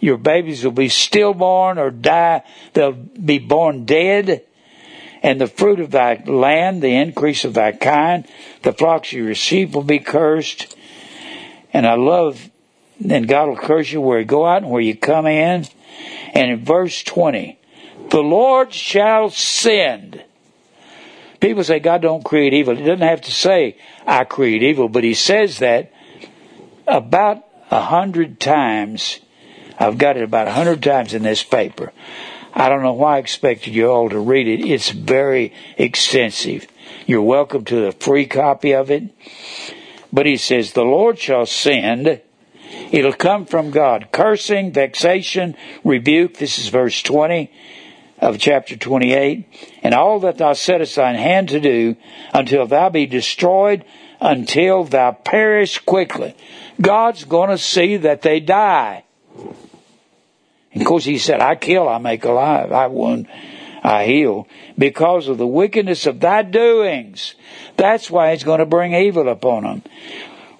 [0.00, 2.42] Your babies will be stillborn or die.
[2.72, 4.44] They'll be born dead.
[5.22, 8.26] And the fruit of thy land, the increase of thy kind,
[8.62, 10.76] the flocks your sheep will be cursed.
[11.72, 12.50] And I love,
[13.06, 15.66] and God will curse you where you go out and where you come in.
[16.34, 17.58] And in verse 20,
[18.10, 20.22] the Lord shall send.
[21.40, 22.74] People say God don't create evil.
[22.74, 25.92] He doesn't have to say, I create evil, but he says that
[26.86, 29.20] about a hundred times.
[29.78, 31.92] I've got it about a hundred times in this paper.
[32.52, 34.68] I don't know why I expected you all to read it.
[34.68, 36.66] It's very extensive.
[37.06, 39.04] You're welcome to a free copy of it.
[40.12, 42.20] But he says, the Lord shall send.
[42.90, 44.08] It'll come from God.
[44.12, 46.38] Cursing, vexation, rebuke.
[46.38, 47.50] This is verse 20
[48.18, 49.46] of chapter 28.
[49.82, 51.96] And all that thou settest thine hand to do
[52.32, 53.84] until thou be destroyed,
[54.20, 56.34] until thou perish quickly.
[56.80, 59.04] God's going to see that they die.
[60.72, 63.26] And of course, he said, I kill, I make alive, I wound,
[63.82, 64.46] I heal.
[64.76, 67.34] Because of the wickedness of thy doings.
[67.76, 69.82] That's why he's going to bring evil upon them.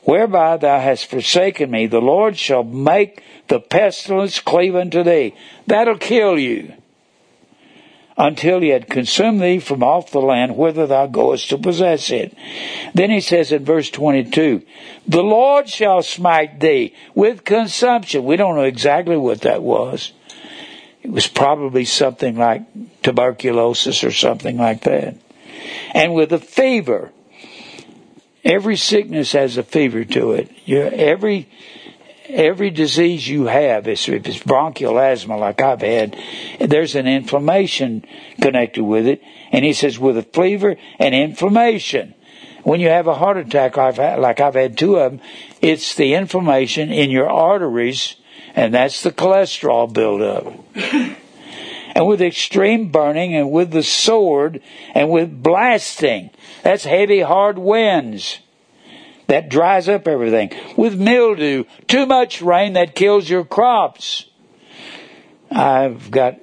[0.08, 5.34] Whereby thou hast forsaken me, the Lord shall make the pestilence cleave unto thee.
[5.66, 6.72] That'll kill you
[8.16, 12.34] until he had consumed thee from off the land whither thou goest to possess it.
[12.94, 14.62] Then he says in verse 22,
[15.06, 18.24] the Lord shall smite thee with consumption.
[18.24, 20.12] We don't know exactly what that was.
[21.02, 22.62] It was probably something like
[23.02, 25.16] tuberculosis or something like that.
[25.92, 27.12] And with a fever.
[28.44, 30.50] Every sickness has a fever to it.
[30.68, 31.48] every
[32.28, 36.16] every disease you have, if it's bronchial asthma like I've had,
[36.60, 38.04] there's an inflammation
[38.40, 39.22] connected with it.
[39.50, 42.14] And he says with a fever and inflammation.
[42.64, 45.20] When you have a heart attack like I've had two of them,
[45.62, 48.16] it's the inflammation in your arteries
[48.54, 50.52] and that's the cholesterol buildup.
[51.94, 54.60] and with extreme burning and with the sword
[54.94, 56.30] and with blasting.
[56.68, 58.40] That's heavy, hard winds
[59.26, 60.50] that dries up everything.
[60.76, 64.26] With mildew, too much rain that kills your crops.
[65.50, 66.38] I've got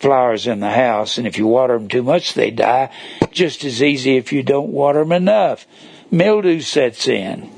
[0.00, 2.90] flowers in the house, and if you water them too much, they die.
[3.30, 5.64] Just as easy if you don't water them enough.
[6.10, 7.48] Mildew sets in.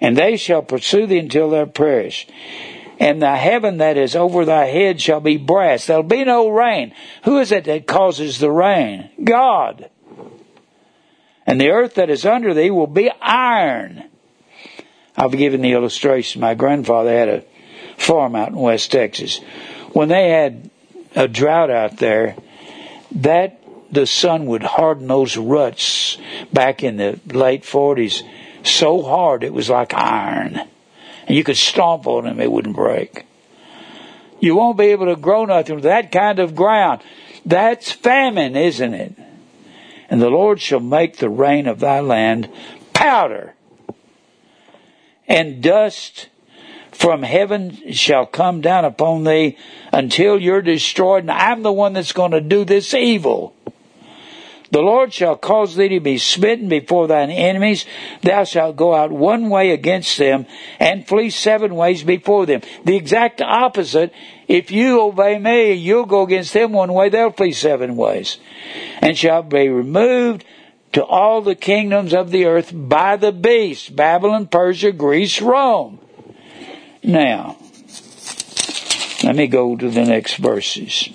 [0.00, 2.28] And they shall pursue thee until they perish.
[3.00, 5.88] And the heaven that is over thy head shall be brass.
[5.88, 6.94] There'll be no rain.
[7.24, 9.10] Who is it that causes the rain?
[9.24, 9.90] God
[11.46, 14.04] and the earth that is under thee will be iron.
[15.16, 16.40] I've given the illustration.
[16.40, 17.44] My grandfather had a
[17.96, 19.40] farm out in West Texas.
[19.92, 20.70] When they had
[21.14, 22.36] a drought out there,
[23.16, 26.16] that the sun would harden those ruts
[26.52, 28.22] back in the late 40s
[28.64, 30.60] so hard it was like iron.
[31.26, 33.26] And you could stomp on them, it wouldn't break.
[34.40, 37.02] You won't be able to grow nothing with that kind of ground.
[37.44, 39.16] That's famine, isn't it?
[40.12, 42.50] And the Lord shall make the rain of thy land
[42.92, 43.54] powder,
[45.26, 46.28] and dust
[46.90, 49.56] from heaven shall come down upon thee
[49.90, 53.56] until you're destroyed, and I'm the one that's going to do this evil.
[54.72, 57.84] The Lord shall cause thee to be smitten before thine enemies.
[58.22, 60.46] Thou shalt go out one way against them
[60.80, 62.62] and flee seven ways before them.
[62.82, 64.14] The exact opposite.
[64.48, 68.38] If you obey me, you'll go against them one way, they'll flee seven ways.
[69.02, 70.46] And shall be removed
[70.92, 75.98] to all the kingdoms of the earth by the beast Babylon, Persia, Greece, Rome.
[77.02, 77.58] Now,
[79.22, 81.10] let me go to the next verses.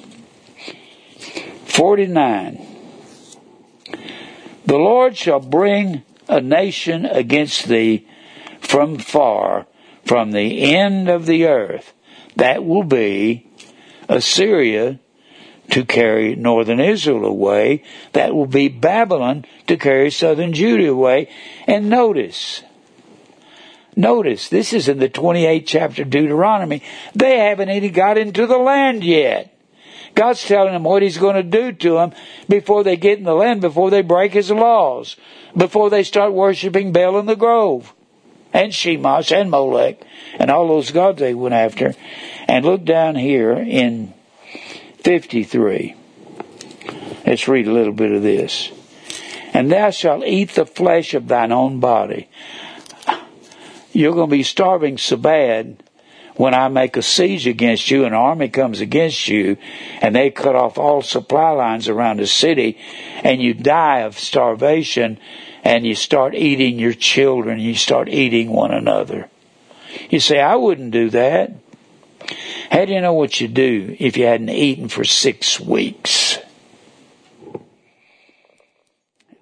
[1.65, 2.66] 49.
[4.67, 8.05] The Lord shall bring a nation against thee
[8.59, 9.65] from far,
[10.05, 11.93] from the end of the earth.
[12.35, 13.47] That will be
[14.09, 14.99] Assyria
[15.69, 17.83] to carry northern Israel away.
[18.11, 21.29] That will be Babylon to carry southern Judah away.
[21.65, 22.61] And notice,
[23.95, 26.83] notice, this is in the 28th chapter of Deuteronomy.
[27.15, 29.56] They haven't even got into the land yet.
[30.17, 32.11] God's telling them what He's going to do to them
[32.49, 35.15] before they get in the land, before they break His laws,
[35.55, 37.93] before they start worshiping Baal in the grove,
[38.51, 40.01] and Chemosh and Molech,
[40.39, 41.93] and all those gods they went after.
[42.47, 44.15] And look down here in
[45.03, 45.95] 53.
[47.27, 48.71] Let's read a little bit of this.
[49.53, 52.27] And thou shalt eat the flesh of thine own body.
[53.93, 55.83] You're going to be starving so bad
[56.37, 59.57] when I make a siege against you, an army comes against you,
[60.01, 62.77] and they cut off all supply lines around the city,
[63.23, 65.19] and you die of starvation,
[65.63, 69.29] and you start eating your children, you start eating one another.
[70.09, 71.53] You say, I wouldn't do that.
[72.71, 76.37] How do you know what you'd do if you hadn't eaten for six weeks?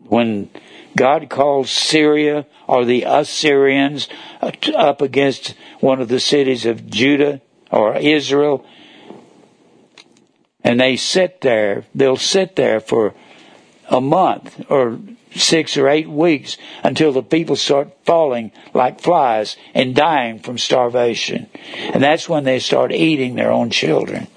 [0.08, 0.50] When
[0.96, 4.08] God calls Syria or the Assyrians
[4.42, 7.42] uh, up against one of the cities of Judah
[7.72, 8.66] or Israel,
[10.64, 13.14] and they sit there, they'll sit there for
[13.90, 15.00] a month or
[15.36, 21.48] six or eight weeks until the people start falling like flies and dying from starvation.
[21.94, 24.28] And that's when they start eating their own children.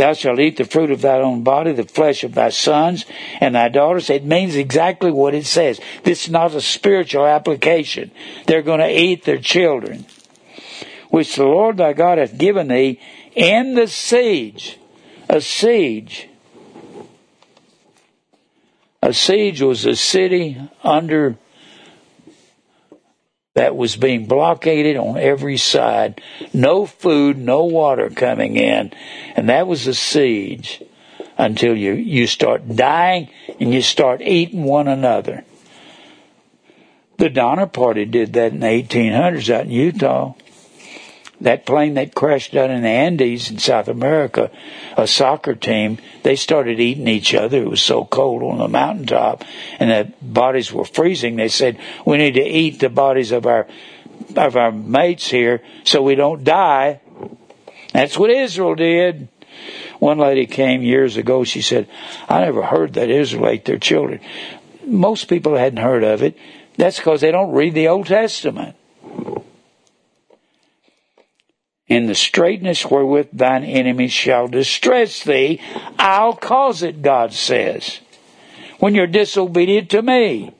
[0.00, 3.04] Thou shalt eat the fruit of thy own body, the flesh of thy sons
[3.38, 4.08] and thy daughters.
[4.08, 5.78] It means exactly what it says.
[6.04, 8.10] This is not a spiritual application.
[8.46, 10.06] They're going to eat their children,
[11.10, 12.98] which the Lord thy God hath given thee
[13.34, 14.78] in the siege.
[15.28, 16.30] A siege
[19.02, 21.36] a siege was a city under
[23.54, 26.20] that was being blockaded on every side.
[26.52, 28.92] No food, no water coming in.
[29.34, 30.82] And that was a siege
[31.36, 33.28] until you, you start dying
[33.58, 35.44] and you start eating one another.
[37.16, 40.34] The Donner Party did that in the 1800s out in Utah
[41.40, 44.50] that plane that crashed down in the Andes in South America,
[44.96, 47.62] a soccer team, they started eating each other.
[47.62, 49.44] It was so cold on the mountaintop
[49.78, 51.36] and the bodies were freezing.
[51.36, 53.66] They said, we need to eat the bodies of our,
[54.36, 57.00] of our mates here so we don't die.
[57.92, 59.28] That's what Israel did.
[59.98, 61.44] One lady came years ago.
[61.44, 61.88] She said,
[62.28, 64.20] I never heard that Israel ate their children.
[64.86, 66.36] Most people hadn't heard of it.
[66.76, 68.76] That's because they don't read the Old Testament
[71.90, 75.60] in the straitness wherewith thine enemies shall distress thee,
[75.98, 78.00] I'll cause it, God says,
[78.78, 80.54] when you're disobedient to me.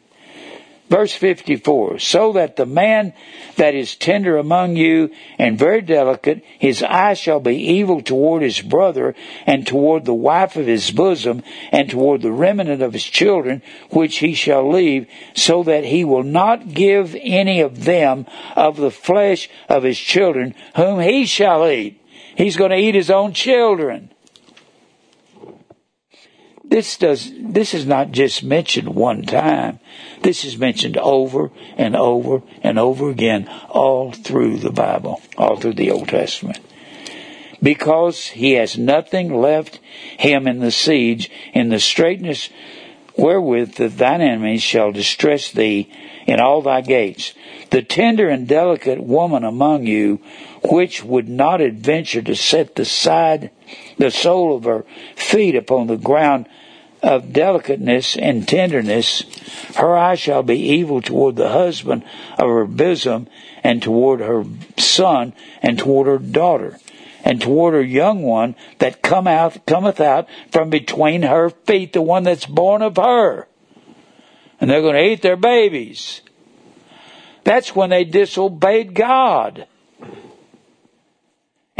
[0.90, 3.14] Verse 54, so that the man
[3.54, 8.60] that is tender among you and very delicate, his eye shall be evil toward his
[8.60, 9.14] brother
[9.46, 14.18] and toward the wife of his bosom and toward the remnant of his children, which
[14.18, 18.26] he shall leave, so that he will not give any of them
[18.56, 22.02] of the flesh of his children, whom he shall eat.
[22.34, 24.10] He's going to eat his own children.
[26.70, 29.80] This does, this is not just mentioned one time.
[30.22, 35.74] This is mentioned over and over and over again all through the Bible, all through
[35.74, 36.60] the Old Testament.
[37.62, 39.80] Because he has nothing left
[40.18, 42.48] him in the siege, in the straitness
[43.16, 45.90] wherewith thine enemies shall distress thee
[46.26, 47.34] in all thy gates.
[47.70, 50.20] The tender and delicate woman among you,
[50.64, 53.50] which would not adventure to set the side,
[53.98, 54.84] the sole of her
[55.16, 56.46] feet upon the ground
[57.02, 59.22] of delicateness and tenderness,
[59.76, 62.04] her eye shall be evil toward the husband
[62.38, 63.28] of her bosom,
[63.62, 64.44] and toward her
[64.76, 65.32] son,
[65.62, 66.78] and toward her daughter,
[67.24, 72.02] and toward her young one that come out cometh out from between her feet, the
[72.02, 73.46] one that's born of her.
[74.60, 76.20] And they're going to eat their babies.
[77.44, 79.66] That's when they disobeyed God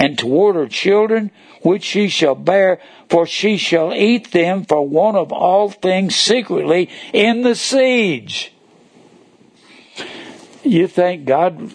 [0.01, 2.81] and toward her children, which she shall bear,
[3.11, 8.53] for she shall eat them for one of all things secretly in the siege.
[10.63, 11.75] You think God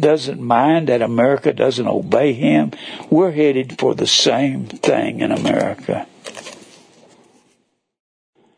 [0.00, 2.72] doesn't mind that America doesn't obey him?
[3.10, 6.06] We're headed for the same thing in America.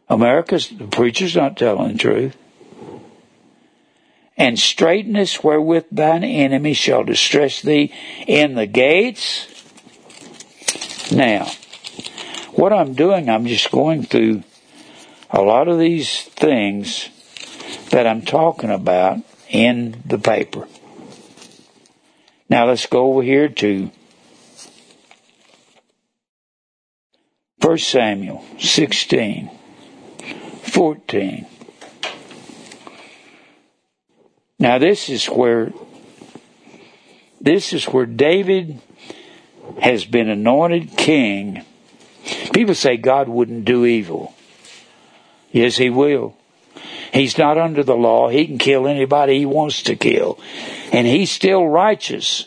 [0.09, 2.37] America's the preacher's not telling the truth.
[4.37, 7.93] And straitness wherewith thine enemy shall distress thee
[8.27, 9.47] in the gates.
[11.12, 11.51] Now,
[12.57, 14.42] what I'm doing, I'm just going through
[15.30, 17.09] a lot of these things
[17.90, 20.66] that I'm talking about in the paper.
[22.48, 23.90] Now let's go over here to
[27.61, 29.50] 1 Samuel 16,
[30.62, 31.46] 14.
[34.59, 35.72] Now this is where
[37.40, 38.80] this is where David
[39.80, 41.64] has been anointed king.
[42.53, 44.35] People say God wouldn't do evil.
[45.53, 46.37] Yes, he will.
[47.12, 48.29] He's not under the law.
[48.29, 50.39] He can kill anybody he wants to kill.
[50.93, 52.47] And he's still righteous.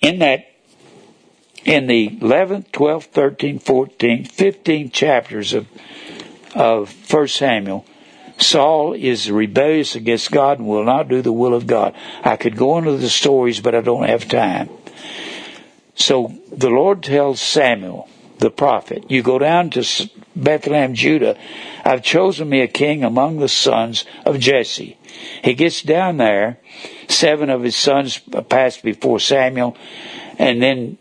[0.00, 0.46] In that
[1.64, 5.66] in the 11th, 12th, 13th, 14th, 15th chapters of,
[6.54, 7.84] of 1 Samuel,
[8.38, 11.94] Saul is rebellious against God and will not do the will of God.
[12.22, 14.70] I could go into the stories, but I don't have time.
[15.98, 19.84] So the Lord tells Samuel, the prophet, you go down to
[20.36, 21.36] Bethlehem, Judah.
[21.84, 24.96] I've chosen me a king among the sons of Jesse.
[25.42, 26.60] He gets down there.
[27.08, 28.18] Seven of his sons
[28.48, 29.76] passed before Samuel.
[30.38, 30.98] And then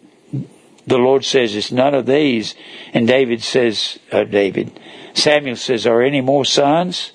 [0.88, 2.56] the Lord says, It's none of these.
[2.92, 4.80] And David says, uh, David,
[5.14, 7.12] Samuel says, Are any more sons?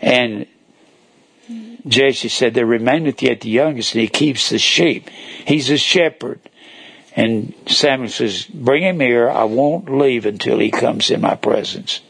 [0.00, 0.46] And
[1.84, 5.10] Jesse said, There remaineth yet the youngest, and he keeps the sheep.
[5.44, 6.40] He's a shepherd.
[7.14, 9.28] And Samuel says, Bring him here.
[9.28, 12.00] I won't leave until he comes in my presence.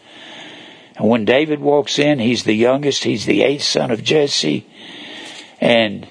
[0.97, 3.05] And when David walks in, he's the youngest.
[3.05, 4.67] He's the eighth son of Jesse.
[5.61, 6.07] And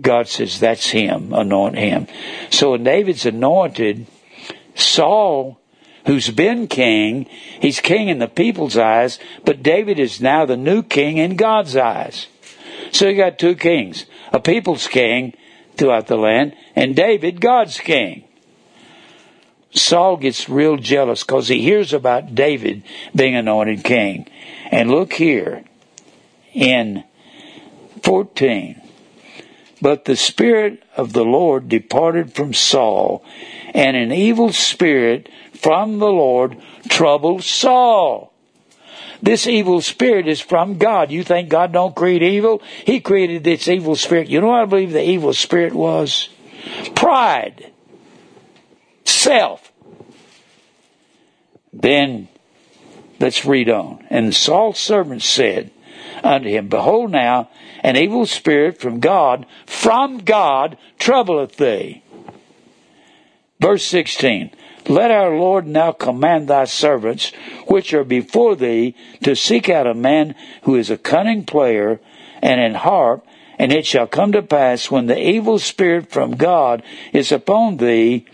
[0.00, 2.06] God says, that's him, anoint him.
[2.50, 4.06] So when David's anointed,
[4.74, 5.60] Saul,
[6.06, 7.26] who's been king,
[7.60, 11.76] he's king in the people's eyes, but David is now the new king in God's
[11.76, 12.26] eyes.
[12.92, 15.34] So you got two kings, a people's king
[15.76, 18.24] throughout the land, and David, God's king.
[19.72, 22.82] Saul gets real jealous because he hears about David
[23.14, 24.26] being anointed king.
[24.70, 25.64] And look here
[26.54, 27.04] in
[28.02, 28.80] 14.
[29.82, 33.22] But the Spirit of the Lord departed from Saul,
[33.74, 36.56] and an evil spirit from the Lord
[36.88, 38.32] troubled Saul.
[39.22, 41.10] This evil spirit is from God.
[41.10, 42.62] You think God don't create evil?
[42.84, 44.28] He created this evil spirit.
[44.28, 46.28] You know what I believe the evil spirit was?
[46.94, 47.72] Pride.
[49.04, 49.72] Self.
[51.72, 52.28] Then,
[53.20, 54.06] let's read on.
[54.10, 55.70] And Saul's servant said
[56.22, 57.50] unto him, Behold now,
[57.80, 62.02] an evil spirit from God, from God, troubleth thee.
[63.60, 64.50] Verse 16.
[64.88, 67.32] Let our Lord now command thy servants,
[67.66, 72.00] which are before thee, to seek out a man who is a cunning player
[72.40, 73.26] and an harp,
[73.58, 76.82] and it shall come to pass when the evil spirit from God
[77.12, 78.26] is upon thee,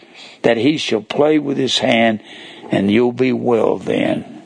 [0.42, 2.22] that he shall play with his hand,
[2.70, 4.42] and you'll be well then.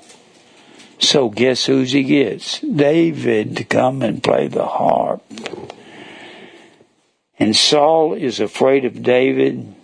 [0.98, 2.60] So guess who he gets?
[2.60, 5.22] David to come and play the harp.
[7.38, 9.75] And Saul is afraid of David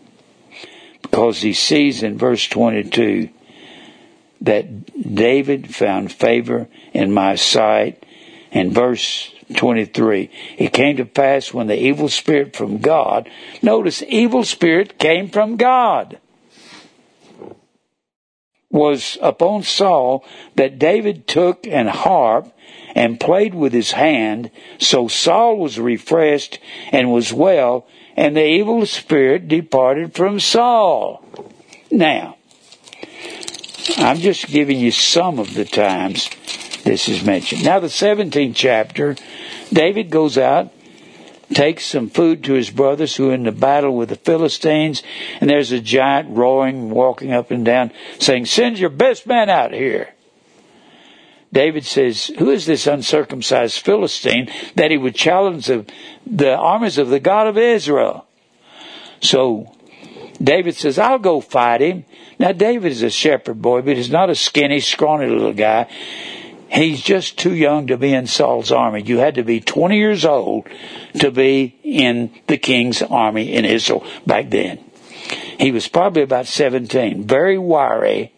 [1.13, 3.29] because he sees in verse 22
[4.41, 8.07] that David found favor in my sight.
[8.51, 13.29] And verse 23, it came to pass when the evil spirit from God,
[13.61, 16.19] notice evil spirit came from God
[18.71, 20.25] was upon Saul
[20.57, 22.51] that David took an harp
[22.95, 24.51] and played with his hand.
[24.79, 26.59] So Saul was refreshed
[26.91, 27.87] and was well,
[28.17, 31.25] and the evil spirit departed from Saul.
[31.91, 32.37] Now,
[33.97, 36.31] I'm just giving you some of the times
[36.85, 37.65] this is mentioned.
[37.65, 39.17] Now, the 17th chapter,
[39.73, 40.73] David goes out
[41.55, 45.03] takes some food to his brothers who are in the battle with the Philistines,
[45.41, 49.73] and there's a giant roaring, walking up and down, saying, Send your best man out
[49.73, 50.12] here.
[51.53, 55.84] David says, Who is this uncircumcised Philistine that he would challenge the,
[56.26, 58.26] the armies of the God of Israel?
[59.20, 59.74] So
[60.42, 62.05] David says, I'll go fight him.
[62.38, 65.88] Now, David is a shepherd boy, but he's not a skinny, scrawny little guy.
[66.70, 69.03] He's just too young to be in Saul's army.
[69.03, 70.66] You had to be 20 years old
[71.20, 74.78] to be in the king's army in Israel back then.
[75.61, 78.32] He was probably about 17, very wiry,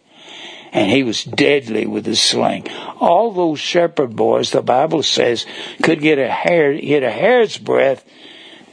[0.75, 2.67] and he was deadly with his sling.
[2.99, 5.45] All those shepherd boys, the Bible says,
[5.81, 8.03] could get a hair, hit a hair's breadth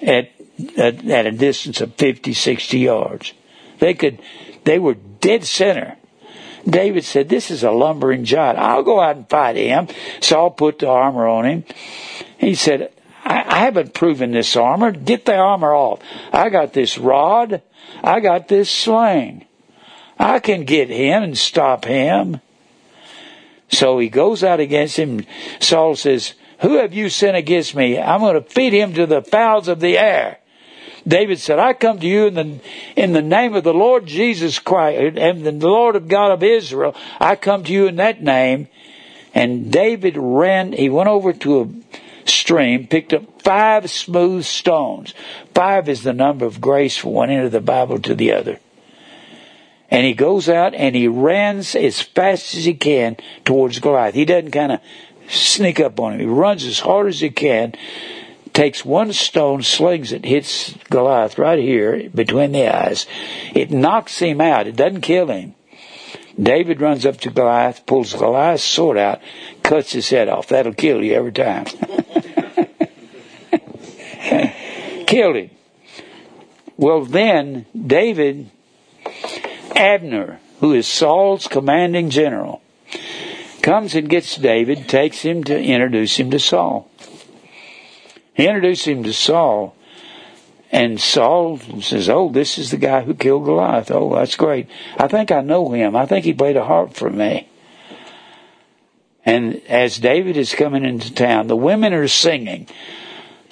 [0.03, 0.33] at,
[0.77, 3.33] at, at a distance of 50, 60 yards.
[3.79, 4.21] They could,
[4.65, 5.97] they were dead center
[6.65, 8.59] David said, This is a lumbering giant.
[8.59, 9.89] I'll go out and fight him.
[10.21, 11.65] Saul put the armor on him.
[12.39, 12.93] He said,
[13.25, 14.93] I, I haven't proven this armor.
[14.93, 16.01] Get the armor off.
[16.33, 17.63] I got this rod.
[18.03, 19.47] I got this sling.
[20.23, 22.41] I can get him and stop him.
[23.68, 25.27] So he goes out against him.
[25.59, 27.99] Saul says, Who have you sent against me?
[27.99, 30.39] I'm going to feed him to the fowls of the air.
[31.09, 32.61] David said, I come to you in the,
[32.95, 36.95] in the name of the Lord Jesus Christ and the Lord of God of Israel.
[37.18, 38.68] I come to you in that name.
[39.35, 45.14] And David ran, he went over to a stream, picked up five smooth stones.
[45.53, 48.61] Five is the number of grace from one end of the Bible to the other.
[49.93, 54.14] And he goes out and he runs as fast as he can towards Goliath.
[54.14, 54.80] He doesn't kind of
[55.28, 56.20] sneak up on him.
[56.20, 57.74] He runs as hard as he can
[58.55, 63.07] takes one stone, slings it, hits Goliath right here between the eyes.
[63.55, 64.66] It knocks him out.
[64.66, 65.55] It doesn't kill him.
[66.40, 69.20] David runs up to Goliath, pulls Goliath's sword out,
[69.62, 70.49] cuts his head off.
[70.49, 71.66] That'll kill you every time.
[75.07, 75.51] Killed him.
[76.78, 78.51] Well, then David,
[79.77, 82.62] Abner, who is Saul's commanding general,
[83.62, 86.91] comes and gets David, takes him to introduce him to Saul.
[88.35, 89.77] He introduced him to Saul,
[90.70, 93.91] and Saul says, Oh, this is the guy who killed Goliath.
[93.91, 94.68] Oh, that's great.
[94.97, 95.95] I think I know him.
[95.95, 97.49] I think he played a harp for me.
[99.25, 102.66] And as David is coming into town, the women are singing,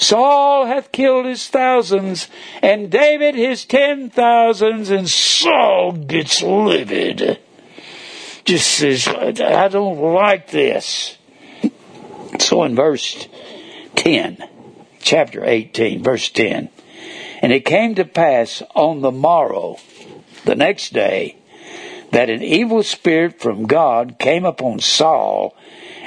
[0.01, 2.29] Saul hath killed his thousands,
[2.63, 7.39] and David his ten thousands, and Saul gets livid.
[8.45, 11.19] Just says, I don't like this.
[12.39, 13.29] So in verse
[13.97, 14.43] 10,
[15.01, 16.71] chapter 18, verse 10.
[17.43, 19.77] And it came to pass on the morrow,
[20.47, 21.37] the next day,
[22.13, 25.55] that an evil spirit from God came upon Saul,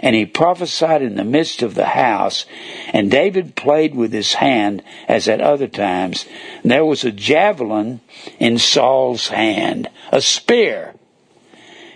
[0.04, 2.46] and he prophesied in the midst of the house.
[2.90, 6.26] And David played with his hand as at other times.
[6.62, 8.02] And there was a javelin
[8.38, 10.94] in Saul's hand, a spear.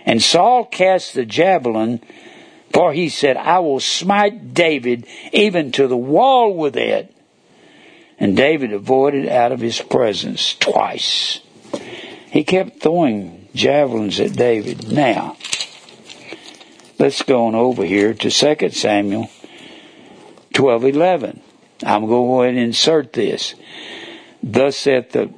[0.06, 2.00] And Saul cast the javelin
[2.72, 7.14] for he said, I will smite David even to the wall with it.
[8.20, 11.40] And David avoided out of his presence twice.
[12.30, 14.92] He kept throwing javelins at David.
[14.92, 15.36] Now,
[16.98, 19.30] let's go on over here to 2 Samuel
[20.52, 21.40] 12:11.
[21.84, 23.54] I'm going to go ahead and insert this.
[24.42, 25.32] Thus saith the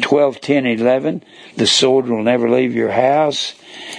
[0.00, 1.24] 12, 10, 11,
[1.56, 3.54] the sword will never leave your house,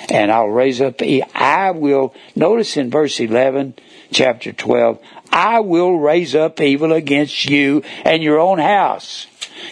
[0.09, 1.01] and I'll raise up,
[1.35, 3.75] I will, notice in verse 11,
[4.11, 4.99] chapter 12,
[5.31, 9.27] I will raise up evil against you and your own house.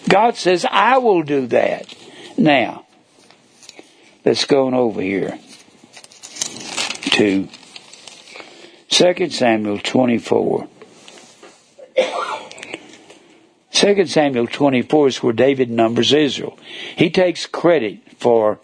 [0.09, 1.95] God says, I will do that.
[2.37, 2.85] Now,
[4.25, 5.39] let's go on over here
[7.17, 7.47] to
[8.89, 10.67] 2 Samuel 24.
[13.71, 16.59] 2 Samuel 24 is where David numbers Israel.
[16.95, 18.59] He takes credit for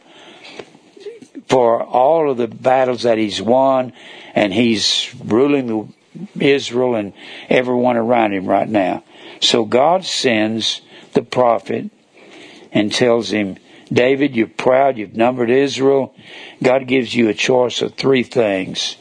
[1.47, 3.91] for all of the battles that he's won,
[4.35, 5.93] and he's ruling
[6.39, 7.13] Israel and
[7.49, 9.03] everyone around him right now.
[9.41, 10.81] So God sends
[11.13, 11.89] the prophet
[12.71, 13.57] and tells him,
[13.91, 16.15] David, you're proud, you've numbered Israel.
[16.63, 18.95] God gives you a choice of three things.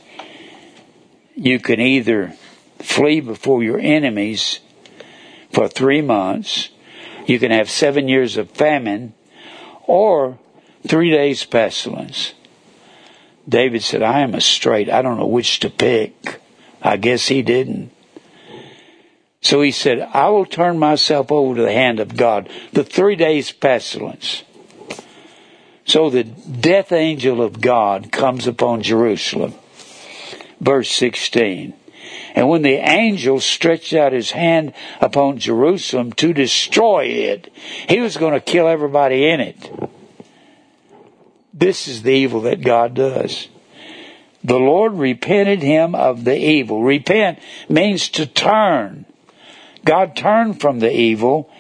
[1.35, 2.35] You can either
[2.81, 4.61] flee before your enemies
[5.53, 6.71] for three months.
[7.27, 9.15] You can have seven years of famine
[9.87, 10.39] or
[10.87, 12.35] three days pestilence.
[13.49, 14.91] David said, I am a straight.
[14.91, 16.41] I don't know which to pick.
[16.83, 17.93] I guess he didn't.
[19.41, 22.49] So he said, I will turn myself over to the hand of God.
[22.73, 24.43] The three days pestilence.
[25.85, 29.55] So the death angel of God comes upon Jerusalem.
[30.61, 31.75] Verse 16.
[32.35, 37.53] And when the angel stretched out his hand upon Jerusalem to destroy it,
[37.89, 39.91] he was going to kill everybody in it.
[41.53, 43.49] This is the evil that God does.
[44.45, 46.83] The Lord repented him of the evil.
[46.83, 49.05] Repent means to turn.
[49.85, 51.51] God turned from the evil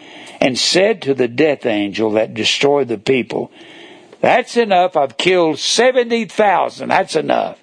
[0.40, 3.52] and said to the death angel that destroyed the people,
[4.22, 4.96] That's enough.
[4.96, 6.88] I've killed 70,000.
[6.88, 7.58] That's enough.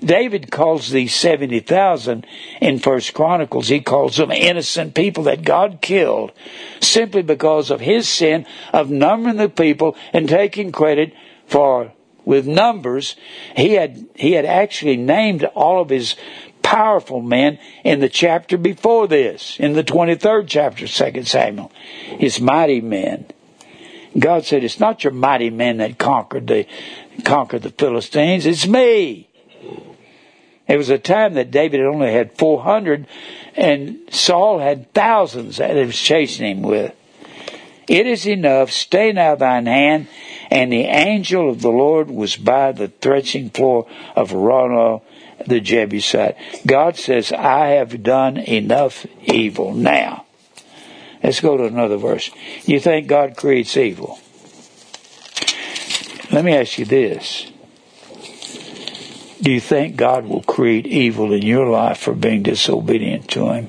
[0.00, 2.26] David calls these 70,000
[2.60, 6.32] in First Chronicles, he calls them innocent people that God killed
[6.80, 11.14] simply because of his sin of numbering the people and taking credit
[11.46, 11.92] for
[12.24, 13.16] with numbers.
[13.56, 16.16] He had, he had actually named all of his
[16.62, 21.70] powerful men in the chapter before this, in the 23rd chapter, 2 Samuel.
[22.18, 23.26] His mighty men.
[24.18, 26.66] God said, It's not your mighty men that conquered the
[27.24, 29.28] conquered the Philistines, it's me.
[30.68, 33.06] It was a time that David only had four hundred
[33.54, 36.94] and Saul had thousands that he was chasing him with.
[37.88, 40.08] It is enough, stay now thine hand,
[40.50, 43.86] and the angel of the Lord was by the threshing floor
[44.16, 45.02] of Araunah
[45.46, 46.36] the Jebusite.
[46.66, 49.72] God says, I have done enough evil.
[49.72, 50.25] Now,
[51.26, 52.30] let's go to another verse.
[52.64, 54.18] You think God creates evil?
[56.30, 57.50] Let me ask you this.
[59.42, 63.68] Do you think God will create evil in your life for being disobedient to Him?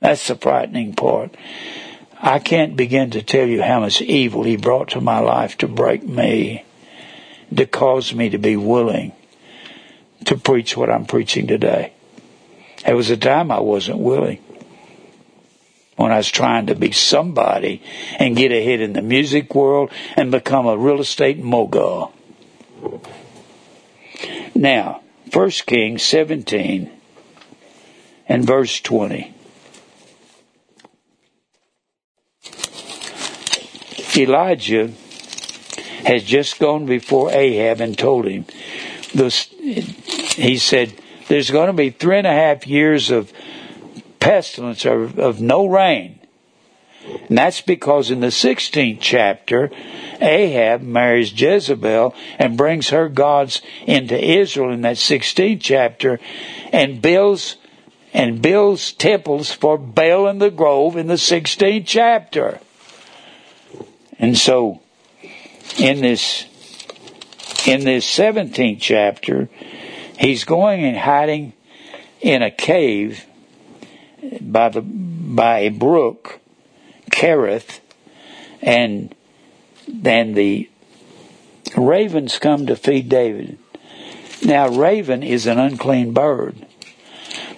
[0.00, 1.36] That's the frightening part.
[2.20, 5.68] I can't begin to tell you how much evil He brought to my life to
[5.68, 6.64] break me,
[7.54, 9.12] to cause me to be willing
[10.26, 11.92] to preach what I'm preaching today.
[12.84, 14.38] There was a time I wasn't willing.
[15.98, 17.82] When I was trying to be somebody
[18.20, 22.12] and get ahead in the music world and become a real estate mogul.
[24.54, 26.90] Now, 1 Kings 17
[28.28, 29.34] and verse 20.
[34.16, 34.92] Elijah
[36.04, 38.44] has just gone before Ahab and told him,
[40.36, 40.92] he said,
[41.28, 43.32] there's going to be three and a half years of
[44.28, 46.20] pestilence or of no rain.
[47.28, 49.70] And that's because in the 16th chapter,
[50.20, 56.20] Ahab marries Jezebel and brings her gods into Israel in that 16th chapter
[56.74, 57.56] and builds
[58.12, 62.60] and builds temples for Baal in the Grove in the 16th chapter.
[64.18, 64.82] And so
[65.78, 66.44] in this
[67.66, 69.48] in this 17th chapter,
[70.18, 71.54] he's going and hiding
[72.20, 73.24] in a cave
[74.40, 76.40] by the by a brook,
[77.10, 77.80] Kerith,
[78.60, 79.14] and
[79.86, 80.68] then the
[81.76, 83.58] ravens come to feed David.
[84.44, 86.66] Now, raven is an unclean bird,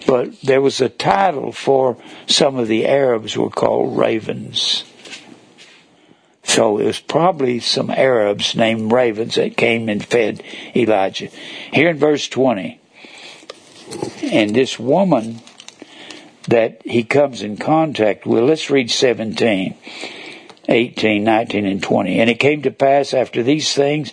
[0.06, 1.96] but there was a title for
[2.26, 4.84] some of the Arabs were called ravens.
[6.42, 10.42] So it was probably some Arabs named ravens that came and fed
[10.74, 11.28] Elijah.
[11.72, 12.80] Here in verse 20,
[14.22, 15.40] and this woman
[16.48, 19.76] that he comes in contact with, let's read 17.
[20.70, 22.20] 18, 19, and 20.
[22.20, 24.12] And it came to pass after these things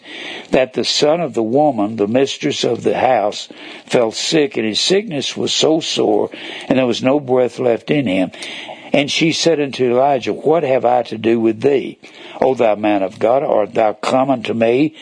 [0.50, 3.48] that the son of the woman, the mistress of the house,
[3.86, 6.32] fell sick, and his sickness was so sore,
[6.68, 8.32] and there was no breath left in him.
[8.92, 12.00] And she said unto Elijah, What have I to do with thee,
[12.42, 13.44] O thou man of God?
[13.44, 14.96] Art thou come unto me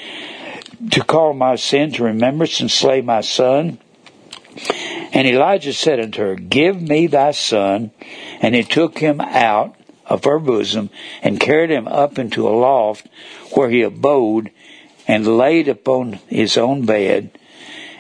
[0.92, 3.80] to call my sin to remembrance and slay my son?
[5.16, 7.92] And Elijah said unto her, Give me thy son.
[8.42, 9.74] And he took him out
[10.06, 10.90] of her bosom
[11.24, 13.08] and carried him up into a loft
[13.54, 14.52] where he abode
[15.08, 17.32] and laid upon his own bed.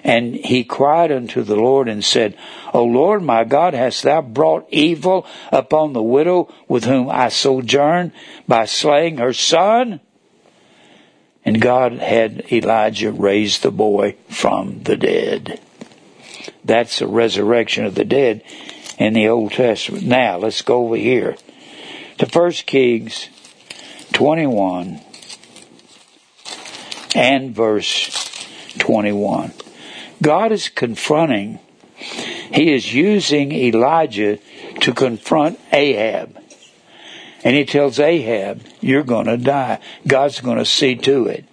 [0.03, 2.37] And he cried unto the Lord and said,
[2.73, 8.11] O Lord my God, hast thou brought evil upon the widow with whom I sojourn
[8.45, 10.01] by slaying her son?
[11.45, 15.61] And God had Elijah raise the boy from the dead.
[16.63, 18.43] That's the resurrection of the dead
[18.97, 20.03] in the Old Testament.
[20.03, 21.35] Now, let's go over here
[22.17, 23.29] to 1 Kings
[24.13, 25.01] 21
[27.15, 28.45] and verse
[28.77, 29.53] 21.
[30.21, 31.59] God is confronting,
[31.95, 34.39] He is using Elijah
[34.81, 36.37] to confront Ahab.
[37.43, 39.79] And he tells Ahab, You're going to die.
[40.07, 41.45] God's going to see to it.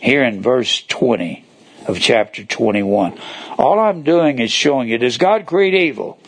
[0.00, 1.44] Here in verse 20
[1.90, 3.18] of chapter 21.
[3.58, 6.18] All I'm doing is showing you, does God create evil?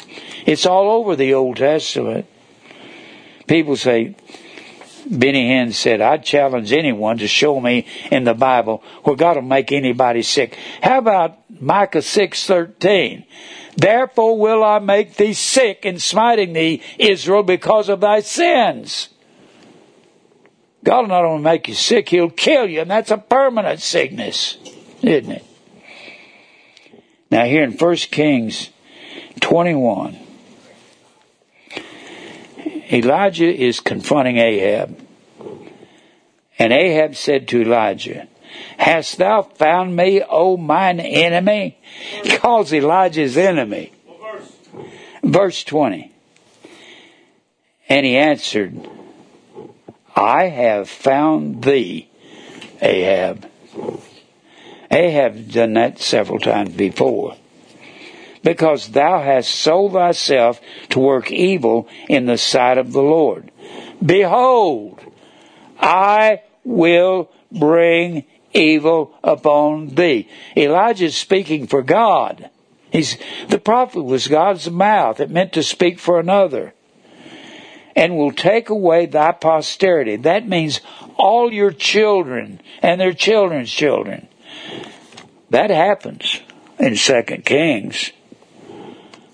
[0.44, 2.26] It's all over the Old Testament.
[3.46, 4.14] People say,
[5.10, 9.42] Benny Hinn said, I challenge anyone to show me in the Bible where God will
[9.42, 10.56] make anybody sick.
[10.82, 13.24] How about Micah 6.13?
[13.76, 19.08] Therefore will I make thee sick in smiting thee, Israel, because of thy sins.
[20.84, 24.58] God will not only make you sick, He'll kill you, and that's a permanent sickness,
[25.02, 25.44] isn't it?
[27.32, 28.68] Now here in 1 Kings
[29.40, 30.18] 21,
[32.92, 34.98] Elijah is confronting Ahab.
[36.58, 38.28] And Ahab said to Elijah,
[38.76, 41.78] Hast thou found me, O mine enemy?
[42.22, 43.94] He calls Elijah's enemy.
[45.24, 46.12] Verse 20.
[47.88, 48.78] And he answered,
[50.14, 52.10] I have found thee,
[52.82, 53.48] Ahab.
[54.92, 57.36] Ahab done that several times before
[58.42, 63.50] because thou hast sold thyself to work evil in the sight of the Lord.
[64.04, 65.00] Behold,
[65.78, 70.28] I will bring evil upon thee.
[70.56, 72.50] Elijah's speaking for God.
[72.90, 73.16] He's,
[73.48, 75.20] the prophet was God's mouth.
[75.20, 76.74] It meant to speak for another.
[77.94, 80.16] And will take away thy posterity.
[80.16, 80.80] That means
[81.16, 84.28] all your children and their children's children.
[85.52, 86.40] That happens
[86.78, 88.10] in Second Kings,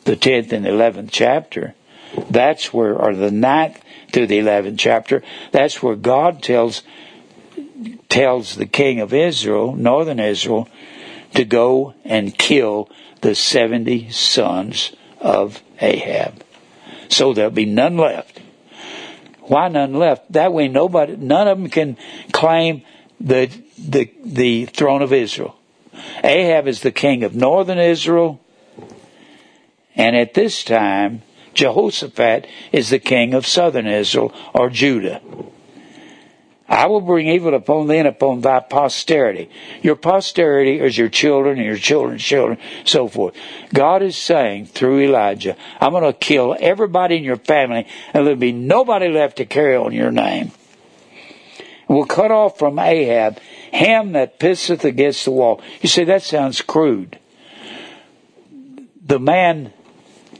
[0.03, 1.77] the tenth and eleventh chapter.
[2.29, 3.81] That's where, or the ninth
[4.13, 5.23] through the eleventh chapter.
[5.53, 6.83] That's where God tells
[8.09, 10.69] tells the king of Israel, northern Israel,
[11.35, 12.91] to go and kill
[13.21, 16.43] the 70 sons of Ahab.
[17.09, 18.41] So there'll be none left.
[19.43, 20.33] Why none left?
[20.33, 21.97] That way nobody, none of them can
[22.33, 22.83] claim
[23.21, 25.55] the, the, the throne of Israel.
[26.25, 28.41] Ahab is the king of northern Israel,
[29.95, 31.23] and at this time,
[31.55, 35.21] Jehoshaphat is the king of southern Israel or Judah.
[36.69, 39.49] I will bring evil upon thee and upon thy posterity.
[39.83, 43.35] Your posterity is your children and your children's children, so forth.
[43.73, 48.39] God is saying through Elijah, I'm going to kill everybody in your family and there'll
[48.39, 50.53] be nobody left to carry on your name.
[51.89, 53.41] We'll cut off from Ahab
[53.79, 55.63] him that pisseth against the wall.
[55.81, 57.19] You say that sounds crude.
[59.05, 59.73] The man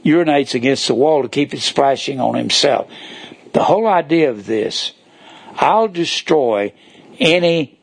[0.03, 2.91] urinates against the wall to keep it splashing on himself.
[3.53, 4.93] The whole idea of this
[5.55, 6.73] I'll destroy
[7.19, 7.79] any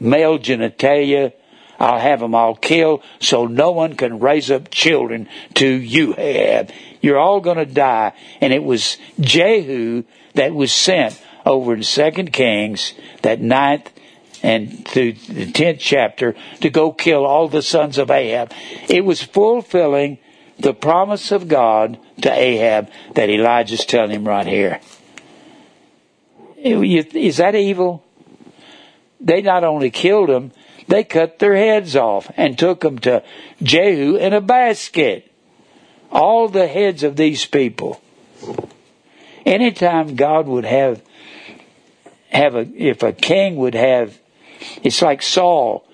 [0.00, 1.32] male genitalia.
[1.78, 6.70] I'll have them all killed so no one can raise up children to you have.
[7.00, 8.12] You're all going to die.
[8.40, 13.90] And it was Jehu that was sent over in Second Kings, that ninth
[14.42, 18.52] and through the tenth chapter, to go kill all the sons of Ahab.
[18.88, 20.18] It was fulfilling
[20.58, 24.80] the promise of God to Ahab that Elijah's telling him right here.
[26.56, 28.04] Is that evil?
[29.20, 30.52] They not only killed them,
[30.86, 33.22] they cut their heads off and took them to
[33.62, 35.30] Jehu in a basket.
[36.10, 38.00] All the heads of these people.
[39.44, 41.02] Anytime God would have
[42.30, 44.18] have a if a king would have
[44.82, 45.84] it's like Saul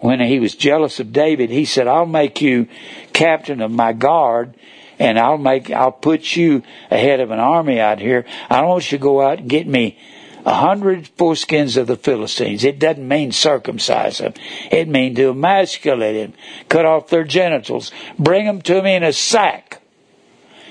[0.00, 2.68] when he was jealous of David, he said, I'll make you
[3.12, 4.54] captain of my guard
[4.98, 8.24] and I'll make, I'll put you ahead of an army out here.
[8.48, 9.98] I don't want you to go out and get me
[10.44, 12.64] a hundred foreskins of the Philistines.
[12.64, 14.34] It doesn't mean circumcise them.
[14.70, 19.12] It means to emasculate them, cut off their genitals, bring them to me in a
[19.12, 19.82] sack.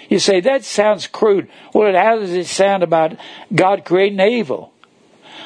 [0.10, 1.49] You say, that sounds crude.
[1.74, 3.18] Well, how does it sound about
[3.53, 4.72] God creating evil?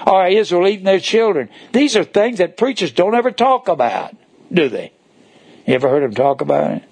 [0.06, 1.50] Or Israel eating their children?
[1.72, 4.16] These are things that preachers don't ever talk about,
[4.52, 4.92] do they?
[5.66, 6.84] You ever heard them talk about it?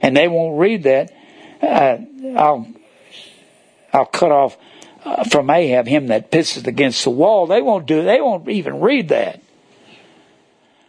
[0.00, 1.12] and they won't read that,
[1.62, 1.98] uh,
[2.36, 2.66] I'll
[3.92, 4.56] I'll cut off
[5.04, 7.46] uh, from Ahab him that pisses against the wall.
[7.46, 8.02] They won't do.
[8.02, 9.42] They won't even read that.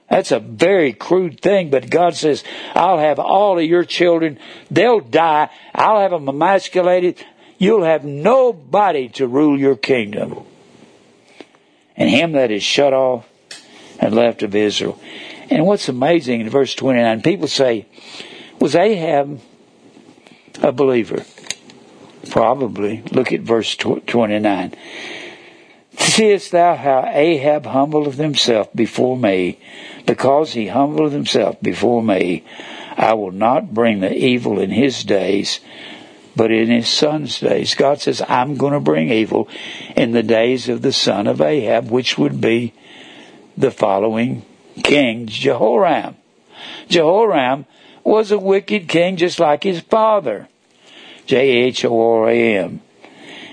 [0.10, 4.40] That's a very crude thing, but God says, I'll have all of your children.
[4.72, 5.50] They'll die.
[5.74, 7.24] I'll have them emasculated.
[7.60, 10.44] You'll have nobody to rule your kingdom.
[11.96, 13.28] And him that is shut off
[14.00, 15.00] and left of Israel.
[15.50, 17.86] And what's amazing in verse 29, people say,
[18.60, 19.42] was Ahab
[20.62, 21.26] a believer?
[22.30, 23.04] Probably.
[23.12, 24.74] Look at verse 29.
[25.98, 29.60] Seest thou how Ahab humbled himself before me?
[30.06, 32.46] Because he humbled himself before me,
[32.96, 35.60] I will not bring the evil in his days,
[36.36, 37.76] but in his son's days.
[37.76, 39.48] God says, I'm going to bring evil
[39.96, 42.74] in the days of the son of Ahab, which would be
[43.58, 44.46] the following
[44.84, 46.16] king, Jehoram.
[46.88, 47.66] Jehoram
[48.04, 50.48] was a wicked king just like his father.
[51.26, 52.82] J-H-O-R-A-M.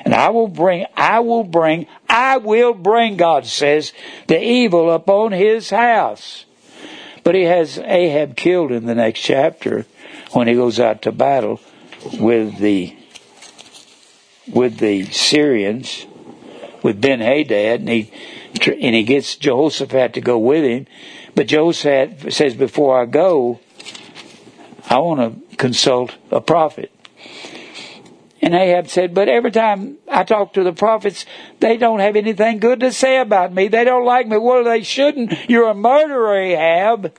[0.04, 3.92] And I will bring, I will bring, I will bring, God says,
[4.28, 6.44] the evil upon his house.
[7.24, 9.84] But he has Ahab killed in the next chapter
[10.30, 11.60] when he goes out to battle
[12.14, 12.96] with the,
[14.52, 16.06] with the Syrians,
[16.82, 18.12] with Ben Hadad, and he,
[18.66, 20.86] and he gets Jehoshaphat to go with him.
[21.34, 23.60] But Jehoshaphat says, before I go,
[24.88, 26.92] I want to consult a prophet.
[28.42, 31.24] And Ahab said, But every time I talk to the prophets,
[31.58, 33.68] they don't have anything good to say about me.
[33.68, 34.36] They don't like me.
[34.38, 35.48] Well, they shouldn't.
[35.48, 37.12] You're a murderer, Ahab.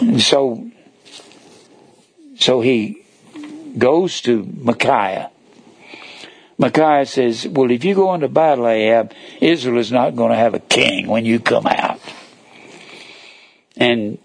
[0.00, 0.70] And so,
[2.38, 3.04] so he
[3.78, 5.30] goes to Micaiah.
[6.58, 10.54] Micaiah says, Well, if you go into battle, Ahab, Israel is not going to have
[10.54, 12.00] a king when you come out.
[13.76, 14.18] And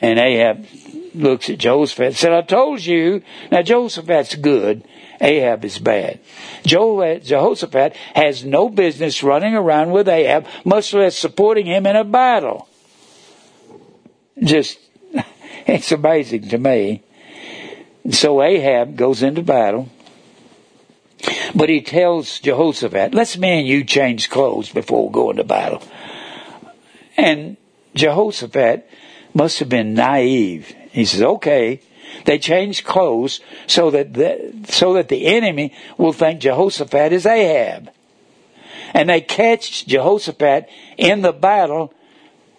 [0.00, 0.66] and Ahab
[1.14, 3.22] looks at Jehoshaphat and said, I told you.
[3.50, 4.84] Now Jehoshaphat's good
[5.20, 6.20] Ahab is bad.
[6.64, 12.68] Jehoshaphat has no business running around with Ahab, much less supporting him in a battle.
[14.42, 14.78] Just,
[15.66, 17.02] it's amazing to me.
[18.10, 19.88] So Ahab goes into battle.
[21.54, 25.82] But he tells Jehoshaphat, let's me and you change clothes before we go into battle.
[27.16, 27.56] And
[27.94, 28.88] Jehoshaphat
[29.34, 30.74] must have been naive.
[30.92, 31.80] He says, okay.
[32.24, 37.90] They change clothes so that the, so that the enemy will think Jehoshaphat is Ahab.
[38.94, 41.92] And they catch Jehoshaphat in the battle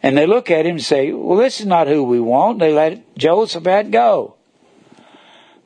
[0.03, 2.59] and they look at him and say, well, this is not who we want.
[2.59, 4.36] They let Jehoshaphat go.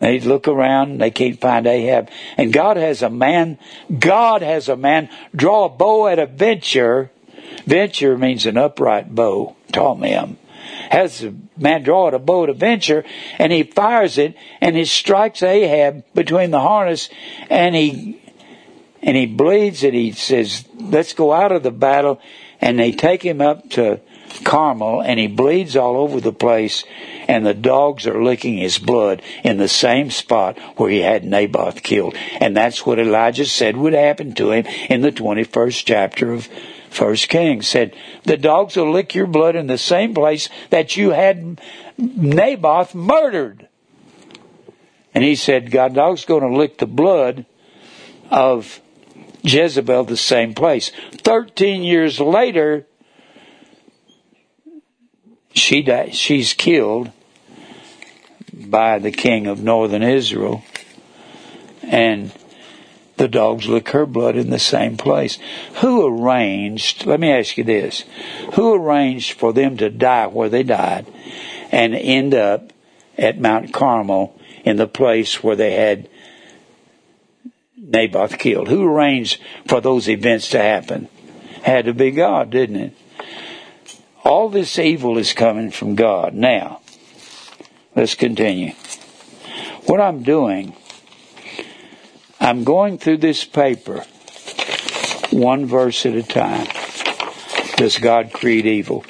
[0.01, 2.09] They look around, they can't find Ahab.
[2.35, 3.59] And God has a man,
[3.99, 7.11] God has a man draw a bow at a venture.
[7.67, 10.37] Venture means an upright bow, tall him.
[10.89, 13.05] Has a man draw at a bow at a venture,
[13.37, 17.07] and he fires it, and he strikes Ahab between the harness,
[17.51, 18.19] and he,
[19.03, 22.19] and he bleeds, and he says, let's go out of the battle,
[22.59, 23.99] and they take him up to
[24.43, 26.83] Carmel and he bleeds all over the place
[27.27, 31.83] and the dogs are licking his blood in the same spot where he had Naboth
[31.83, 32.15] killed.
[32.39, 36.47] And that's what Elijah said would happen to him in the 21st chapter of
[36.89, 37.67] First Kings.
[37.67, 41.61] Said, the dogs will lick your blood in the same place that you had
[41.97, 43.67] Naboth murdered.
[45.13, 47.45] And he said, God dog's going to lick the blood
[48.29, 48.81] of
[49.43, 50.91] Jezebel the same place.
[51.11, 52.87] Thirteen years later,
[55.53, 57.11] she died, she's killed
[58.53, 60.63] by the king of northern Israel,
[61.83, 62.31] and
[63.17, 65.37] the dogs lick her blood in the same place.
[65.81, 68.03] Who arranged, let me ask you this,
[68.53, 71.05] who arranged for them to die where they died
[71.71, 72.73] and end up
[73.17, 76.09] at Mount Carmel in the place where they had
[77.77, 78.69] Naboth killed?
[78.69, 81.07] Who arranged for those events to happen?
[81.61, 82.97] Had to be God, didn't it?
[84.23, 86.33] All this evil is coming from God.
[86.33, 86.81] Now,
[87.95, 88.73] let's continue.
[89.85, 90.75] What I'm doing,
[92.39, 94.05] I'm going through this paper
[95.31, 96.67] one verse at a time.
[97.77, 99.05] Does God create evil?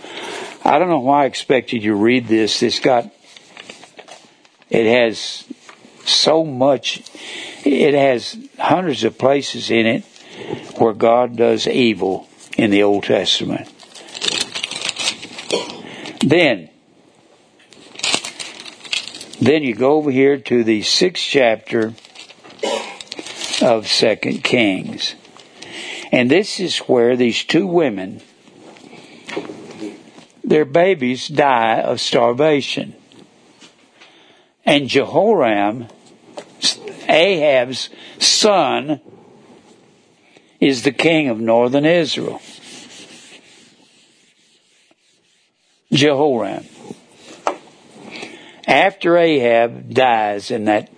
[0.63, 2.61] I don't know why I expected you to read this.
[2.63, 3.09] It's got,
[4.69, 5.43] it has
[6.05, 7.03] so much,
[7.65, 10.05] it has hundreds of places in it
[10.77, 13.67] where God does evil in the Old Testament.
[16.23, 16.69] Then,
[19.41, 21.93] then you go over here to the sixth chapter
[23.61, 25.15] of Second Kings.
[26.11, 28.21] And this is where these two women,
[30.43, 32.95] their babies die of starvation.
[34.63, 35.87] And Jehoram,
[37.07, 39.01] Ahab's son,
[40.59, 42.41] is the king of northern Israel.
[45.91, 46.65] Jehoram.
[48.67, 50.89] After Ahab dies in that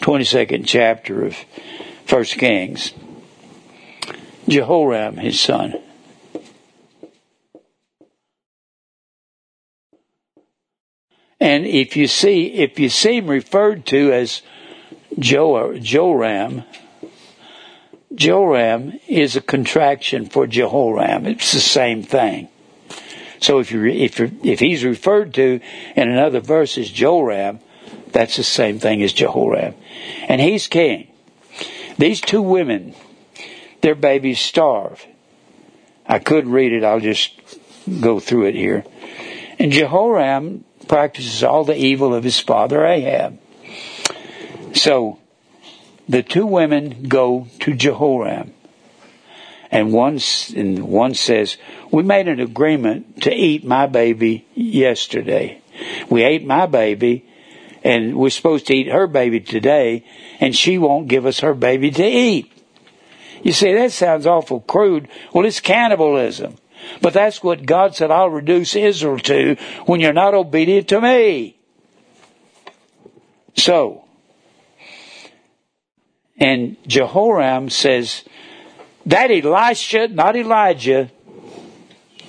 [0.00, 1.36] 22nd chapter of
[2.08, 2.92] 1 Kings,
[4.48, 5.74] Jehoram, his son,
[11.40, 14.42] And if you see, if you see him referred to as
[15.18, 16.64] jo- Joram,
[18.14, 21.26] Joram is a contraction for Jehoram.
[21.26, 22.49] It's the same thing.
[23.40, 25.60] So if you if if he's referred to
[25.96, 27.60] in another verse as Joram,
[28.12, 29.74] that's the same thing as Jehoram,
[30.28, 31.08] and he's king.
[31.98, 32.94] These two women,
[33.80, 35.04] their babies starve.
[36.06, 36.84] I could read it.
[36.84, 37.32] I'll just
[38.00, 38.84] go through it here.
[39.58, 43.38] And Jehoram practices all the evil of his father Ahab.
[44.74, 45.18] So
[46.08, 48.52] the two women go to Jehoram.
[49.70, 50.18] And one,
[50.56, 51.56] and one says,
[51.92, 55.62] we made an agreement to eat my baby yesterday.
[56.08, 57.26] We ate my baby
[57.84, 60.04] and we're supposed to eat her baby today
[60.40, 62.52] and she won't give us her baby to eat.
[63.42, 65.08] You say, that sounds awful crude.
[65.32, 66.56] Well, it's cannibalism.
[67.00, 69.56] But that's what God said I'll reduce Israel to
[69.86, 71.58] when you're not obedient to me.
[73.56, 74.04] So,
[76.38, 78.24] and Jehoram says,
[79.06, 81.10] that Elisha, not Elijah,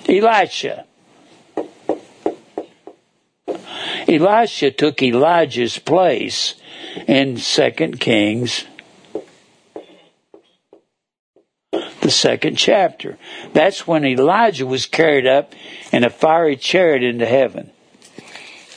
[0.08, 0.86] Elisha.
[4.08, 6.54] Elisha took Elijah's place
[7.06, 7.70] in 2
[8.00, 8.64] Kings,
[12.00, 13.16] the second chapter.
[13.52, 15.54] That's when Elijah was carried up
[15.92, 17.70] in a fiery chariot into heaven.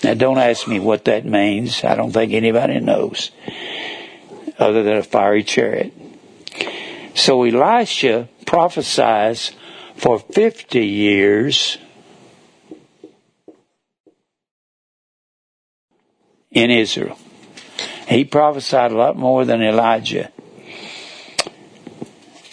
[0.03, 1.83] Now, don't ask me what that means.
[1.83, 3.31] I don't think anybody knows.
[4.57, 5.93] other than a fiery chariot.
[7.25, 9.51] So Elisha prophesies
[9.95, 11.79] for 50 years
[16.51, 17.17] in Israel.
[18.07, 20.31] He prophesied a lot more than Elijah.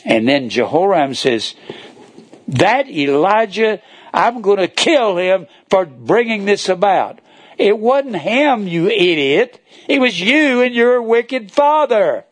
[0.07, 1.55] And then Jehoram says,
[2.49, 3.83] that Elijah,
[4.15, 7.21] I'm going to kill him for bringing this about.
[7.59, 9.61] It wasn't him, you idiot.
[9.87, 12.25] It was you and your wicked father.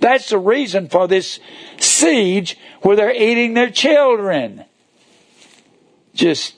[0.00, 1.40] That's the reason for this
[1.78, 4.64] siege where they're eating their children.
[6.14, 6.54] Just,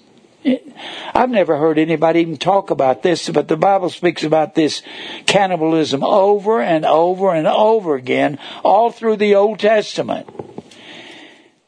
[1.14, 4.82] I've never heard anybody even talk about this, but the Bible speaks about this
[5.26, 10.28] cannibalism over and over and over again, all through the Old Testament.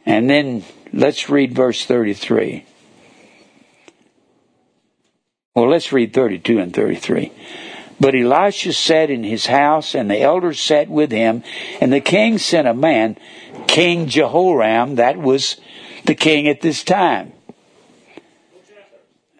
[0.06, 2.64] And then let's read verse 33.
[5.54, 7.32] Well, let's read 32 and 33.
[8.04, 11.42] But Elisha sat in his house, and the elders sat with him,
[11.80, 13.16] and the king sent a man,
[13.66, 15.56] King Jehoram, that was
[16.04, 17.32] the king at this time.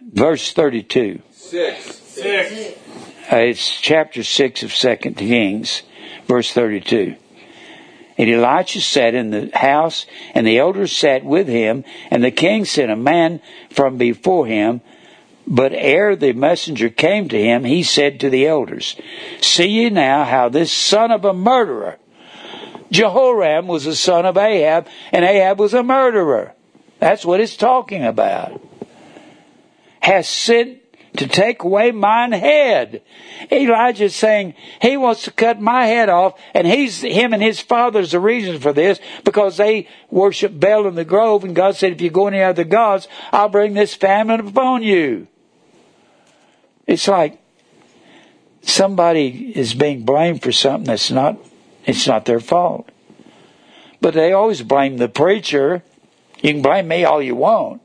[0.01, 1.21] Verse 32.
[1.31, 1.95] Six.
[1.95, 2.79] Six.
[3.31, 5.83] Uh, it's chapter 6 of 2 Kings,
[6.27, 7.17] verse 32.
[8.17, 12.65] And Elisha sat in the house, and the elders sat with him, and the king
[12.65, 14.81] sent a man from before him,
[15.47, 18.97] but ere the messenger came to him, he said to the elders,
[19.41, 21.99] See ye now how this son of a murderer,
[22.91, 26.55] Jehoram was the son of Ahab, and Ahab was a murderer.
[27.01, 28.61] That's what it's talking about.
[30.01, 30.81] Has sent
[31.17, 33.03] to take away mine head.
[33.51, 38.13] Elijah's saying he wants to cut my head off, and he's him and his father's
[38.13, 42.01] the reason for this because they worship Baal in the grove, and God said, "If
[42.01, 45.29] you go any other gods, I'll bring this famine upon you."
[46.87, 47.41] It's like
[48.63, 51.39] somebody is being blamed for something that's not
[51.87, 52.89] it's not their fault.
[54.01, 55.83] But they always blame the preacher.
[56.43, 57.83] You can blame me all you want.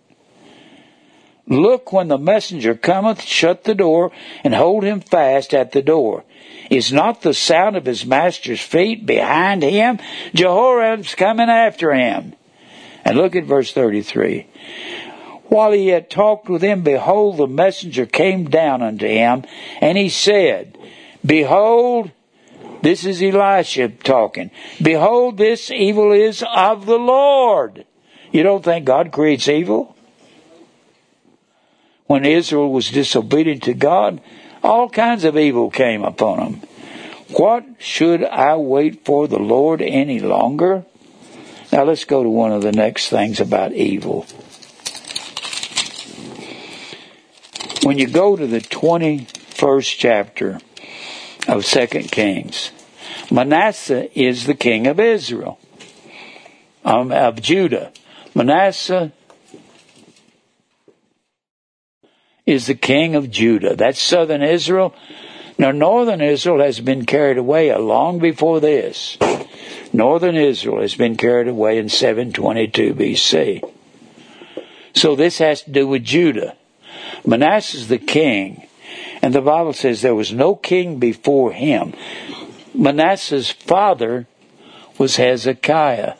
[1.48, 4.12] Look when the messenger cometh, shut the door,
[4.44, 6.24] and hold him fast at the door.
[6.70, 9.98] Is not the sound of his master's feet behind him?
[10.36, 12.34] Jehoram's coming after him.
[13.04, 14.46] And look at verse 33.
[15.50, 19.44] While he had talked with him, behold, the messenger came down unto him,
[19.82, 20.78] and he said,
[21.26, 22.12] Behold,
[22.82, 24.52] this is Elisha talking.
[24.82, 27.86] Behold, this evil is of the Lord.
[28.32, 29.96] You don't think God creates evil?
[32.06, 34.22] When Israel was disobedient to God,
[34.64, 36.62] all kinds of evil came upon them.
[37.38, 40.86] What should I wait for the Lord any longer?
[41.72, 44.26] Now let's go to one of the next things about evil.
[47.90, 50.60] When you go to the 21st chapter
[51.48, 52.70] of 2 Kings,
[53.32, 55.58] Manasseh is the king of Israel,
[56.86, 57.92] um, of Judah.
[58.36, 59.12] Manasseh
[62.46, 63.76] is the king of Judah.
[63.76, 64.94] That's southern Israel.
[65.58, 69.18] Now, northern Israel has been carried away long before this.
[69.92, 73.74] Northern Israel has been carried away in 722 BC.
[74.94, 76.56] So this has to do with Judah.
[77.26, 78.68] Manasseh's the king,
[79.22, 81.94] and the Bible says there was no king before him.
[82.74, 84.28] Manasseh's father
[84.98, 86.16] was Hezekiah.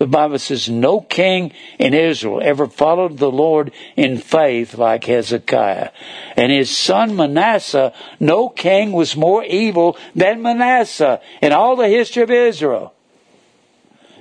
[0.00, 5.90] The Bible says no king in Israel ever followed the Lord in faith like Hezekiah.
[6.38, 12.22] And his son Manasseh, no king was more evil than Manasseh in all the history
[12.22, 12.94] of Israel.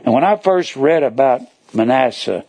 [0.03, 1.43] And when I first read about
[1.73, 2.43] Manasseh,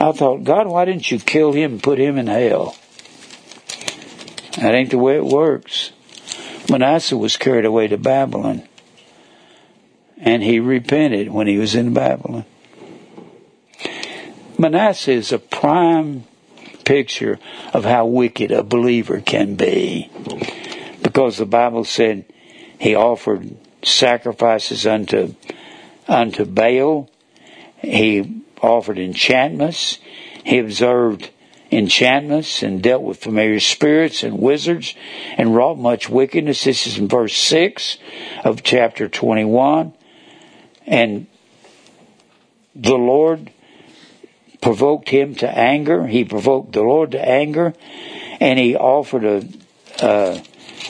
[0.00, 2.74] I thought, God, why didn't you kill him and put him in hell?
[4.56, 5.92] That ain't the way it works.
[6.70, 8.62] Manasseh was carried away to Babylon.
[10.16, 12.46] And he repented when he was in Babylon.
[14.58, 16.24] Manasseh is a prime
[16.84, 17.38] picture
[17.74, 20.10] of how wicked a believer can be.
[21.02, 22.24] Because the Bible said
[22.78, 25.34] he offered sacrifices unto,
[26.08, 27.10] unto Baal.
[27.78, 29.98] He offered enchantments.
[30.44, 31.30] He observed
[31.70, 34.94] enchantments and dealt with familiar spirits and wizards
[35.36, 36.64] and wrought much wickedness.
[36.64, 37.98] This is in verse 6
[38.44, 39.92] of chapter 21.
[40.86, 41.26] And
[42.74, 43.50] the Lord
[44.60, 46.06] provoked him to anger.
[46.06, 47.74] He provoked the Lord to anger.
[48.40, 50.42] And he offered a,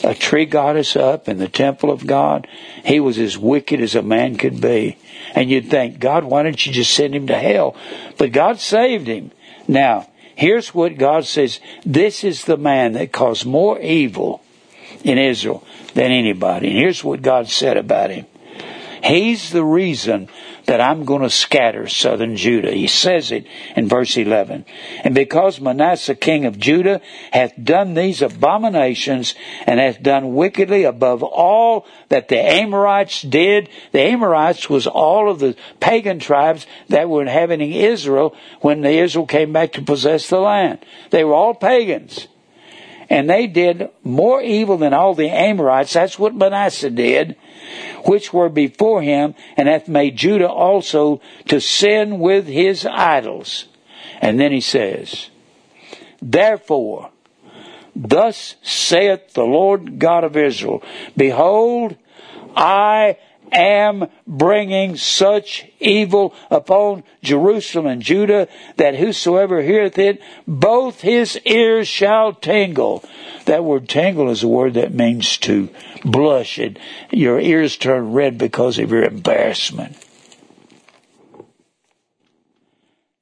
[0.05, 2.47] a tree goddess up in the temple of God.
[2.85, 4.97] He was as wicked as a man could be.
[5.35, 7.77] And you'd think, God, why don't you just send him to hell?
[8.19, 9.31] But God saved him.
[9.69, 11.61] Now, here's what God says.
[11.85, 14.43] This is the man that caused more evil
[15.05, 15.65] in Israel
[15.95, 16.69] than anybody.
[16.69, 18.27] And here's what God said about him.
[19.03, 20.29] He's the reason
[20.67, 22.73] that I'm going to scatter southern Judah.
[22.73, 23.47] He says it
[23.77, 24.65] in verse 11.
[25.05, 27.01] And because Manasseh king of Judah
[27.33, 29.35] hath done these abominations
[29.67, 35.39] and hath done wickedly above all that the Amorites did, the Amorites was all of
[35.39, 40.41] the pagan tribes that were inhabiting Israel when the Israel came back to possess the
[40.41, 40.79] land.
[41.11, 42.29] They were all pagans.
[43.09, 45.93] And they did more evil than all the Amorites.
[45.93, 47.37] That's what Manasseh did
[48.05, 53.67] which were before him, and hath made Judah also to sin with his idols.
[54.21, 55.31] And then he says,
[56.21, 57.11] Therefore,
[57.95, 60.83] thus saith the Lord God of Israel,
[61.17, 61.97] Behold,
[62.57, 63.19] I
[63.53, 71.89] am bringing such evil upon Jerusalem and Judah that whosoever heareth it, both his ears
[71.89, 73.05] shall tingle.
[73.47, 75.69] That word tingle is a word that means to
[76.05, 76.79] blush and
[77.11, 79.97] your ears turn red because of your embarrassment.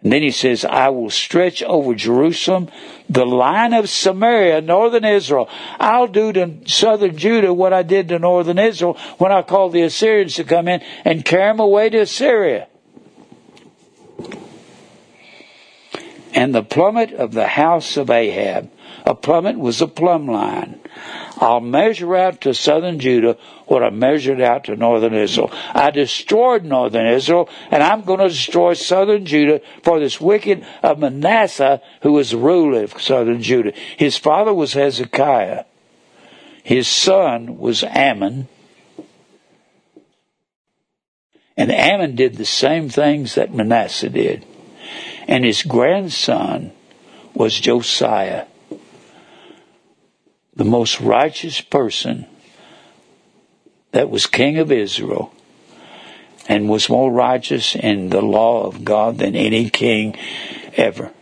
[0.02, 2.68] And then he says, I will stretch over Jerusalem
[3.08, 5.48] the line of Samaria, northern Israel.
[5.80, 9.82] I'll do to southern Judah what I did to northern Israel when I called the
[9.82, 12.68] Assyrians to come in and carry them away to Assyria.
[16.32, 18.70] And the plummet of the house of Ahab.
[19.04, 20.80] A plummet was a plumb line.
[21.40, 23.36] I'll measure out to southern Judah
[23.66, 25.51] what I measured out to northern Israel.
[25.52, 30.98] I destroyed northern Israel, and I'm going to destroy southern Judah for this wicked of
[30.98, 33.73] Manasseh, who was the ruler of southern Judah.
[33.97, 35.65] His father was Hezekiah.
[36.65, 38.48] His son was Amon.
[41.56, 44.44] And Amon did the same things that Manasseh did.
[45.27, 46.73] And his grandson
[47.35, 48.47] was Josiah
[50.59, 52.26] the most righteous person
[53.93, 55.32] that was king of Israel
[56.48, 60.16] and was more righteous in the law of God than any king
[60.74, 61.12] ever.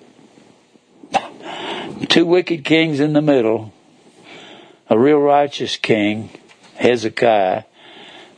[2.09, 3.75] Two wicked kings in the middle,
[4.89, 6.31] a real righteous king,
[6.77, 7.65] Hezekiah,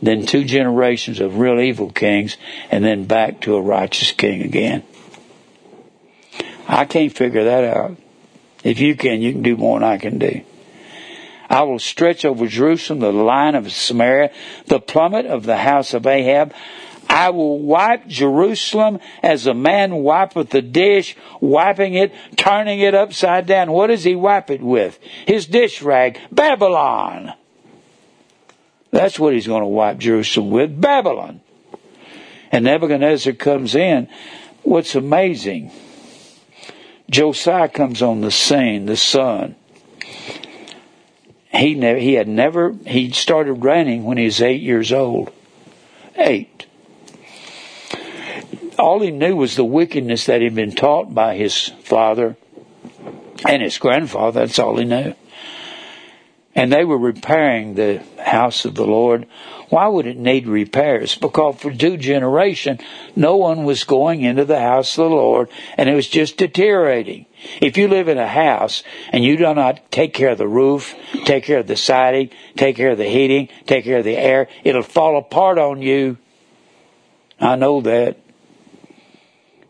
[0.03, 2.37] then two generations of real evil kings,
[2.73, 4.83] and then back to a righteous king again.
[6.67, 7.97] I can't figure that out.
[8.65, 10.43] If you can, you can do more than I can do.
[11.51, 14.31] I will stretch over Jerusalem the line of Samaria,
[14.67, 16.53] the plummet of the house of Ahab.
[17.09, 23.47] I will wipe Jerusalem as a man wipeth the dish, wiping it, turning it upside
[23.47, 23.73] down.
[23.73, 24.99] What does he wipe it with?
[25.27, 27.33] His dish rag, Babylon.
[28.91, 31.41] That's what he's going to wipe Jerusalem with, Babylon.
[32.53, 34.09] And Nebuchadnezzar comes in.
[34.63, 35.73] What's amazing,
[37.09, 39.57] Josiah comes on the scene, the son
[41.53, 45.33] he never, he had never, he started running when he was eight years old.
[46.17, 46.67] Eight.
[48.79, 52.37] All he knew was the wickedness that he'd been taught by his father
[53.47, 54.41] and his grandfather.
[54.41, 55.15] That's all he knew.
[56.55, 59.27] And they were repairing the house of the Lord.
[59.69, 61.15] Why would it need repairs?
[61.15, 62.81] Because for two generations,
[63.15, 67.27] no one was going into the house of the Lord and it was just deteriorating.
[67.61, 70.95] If you live in a house and you do not take care of the roof,
[71.25, 74.49] take care of the siding, take care of the heating, take care of the air,
[74.65, 76.19] it'll fall apart on you.
[77.41, 78.19] I know that.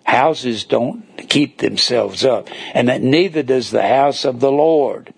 [0.04, 5.12] Houses don't keep themselves up, and that neither does the house of the Lord.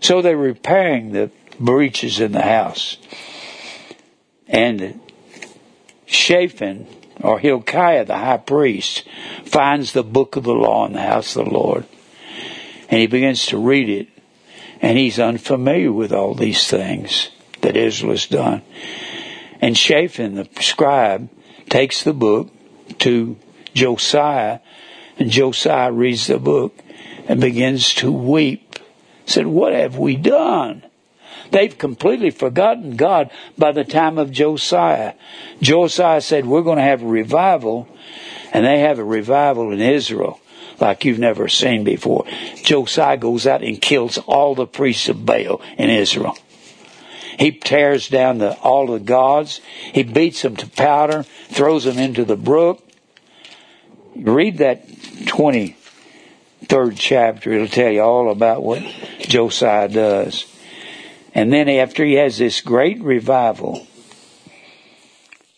[0.00, 2.98] So they're repairing the breaches in the house.
[4.46, 5.00] And
[6.04, 6.86] Shaphan,
[7.20, 9.04] or Hilkiah the high priest,
[9.44, 11.86] finds the book of the law in the house of the Lord.
[12.88, 14.08] And he begins to read it.
[14.80, 17.30] And he's unfamiliar with all these things
[17.62, 18.62] that Israel has done.
[19.60, 21.30] And Shaphan, the scribe,
[21.70, 22.50] takes the book
[22.98, 23.36] to
[23.72, 24.60] Josiah,
[25.18, 26.78] and Josiah reads the book
[27.26, 28.78] and begins to weep.
[29.26, 30.84] Said, What have we done?
[31.54, 35.14] They've completely forgotten God by the time of Josiah.
[35.62, 37.88] Josiah said, We're going to have a revival,
[38.52, 40.40] and they have a revival in Israel
[40.80, 42.26] like you've never seen before.
[42.64, 46.36] Josiah goes out and kills all the priests of Baal in Israel.
[47.38, 49.60] He tears down the, all the gods.
[49.92, 52.82] He beats them to powder, throws them into the brook.
[54.16, 55.76] Read that 23rd
[56.96, 57.52] chapter.
[57.52, 58.82] It'll tell you all about what
[59.20, 60.46] Josiah does.
[61.34, 63.86] And then after he has this great revival,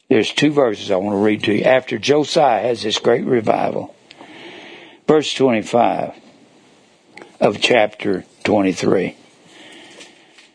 [0.09, 1.65] there's two verses I want to read to you.
[1.65, 3.95] After Josiah has this great revival,
[5.07, 6.15] verse 25
[7.41, 9.17] of chapter 23.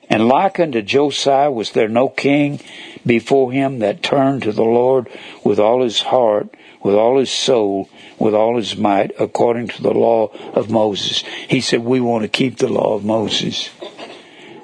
[0.10, 2.60] And like unto Josiah was there no king
[3.06, 5.07] before him that turned to the Lord
[5.43, 6.49] with all his heart,
[6.84, 7.89] with all his soul,
[8.19, 11.19] with all his might, according to the law of Moses.
[11.48, 13.69] He said, we want to keep the law of Moses.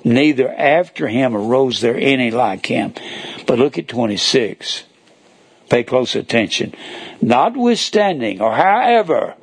[0.03, 2.93] Neither after him arose there any like him.
[3.45, 4.83] But look at 26.
[5.69, 6.73] Pay close attention.
[7.21, 9.35] Notwithstanding, or however,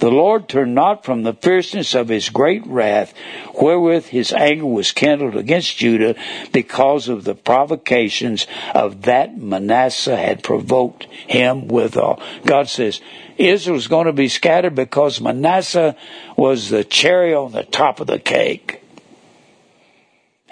[0.00, 3.12] the Lord turned not from the fierceness of his great wrath,
[3.60, 6.14] wherewith his anger was kindled against Judah,
[6.52, 12.22] because of the provocations of that Manasseh had provoked him withal.
[12.46, 13.02] God says,
[13.36, 15.96] Israel's going to be scattered because Manasseh
[16.36, 18.82] was the cherry on the top of the cake.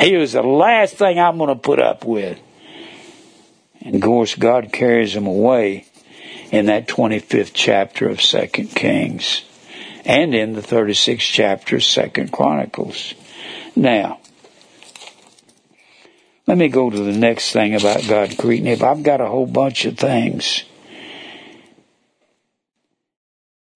[0.01, 2.39] He was the last thing I'm going to put up with.
[3.81, 5.87] And of course, God carries him away
[6.51, 9.43] in that 25th chapter of Second Kings
[10.05, 13.15] and in the 36th chapter of Second Chronicles.
[13.77, 14.21] Now,
[16.47, 18.69] let me go to the next thing about God creating.
[18.69, 20.65] If I've got a whole bunch of things,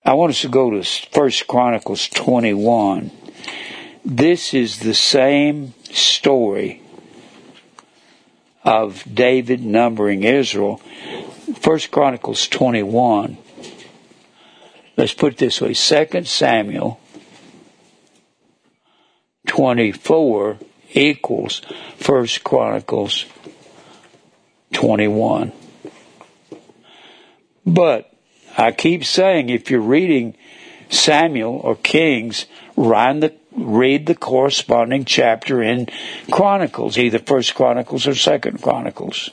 [0.04, 3.10] I want us to go to First Chronicles 21.
[4.04, 6.82] This is the same story
[8.64, 10.76] of David numbering Israel.
[11.60, 13.38] First Chronicles 21.
[14.96, 15.74] Let's put it this way.
[15.74, 17.00] Second Samuel
[19.46, 20.58] 24
[20.92, 21.62] equals
[21.96, 23.26] First Chronicles
[24.72, 25.52] 21.
[27.64, 28.12] But
[28.56, 30.36] I keep saying if you're reading
[30.90, 32.46] Samuel or Kings,
[32.76, 35.88] read the, read the corresponding chapter in
[36.30, 39.30] Chronicles, either First Chronicles or Second Chronicles.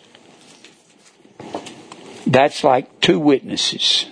[2.26, 4.06] That's like two witnesses.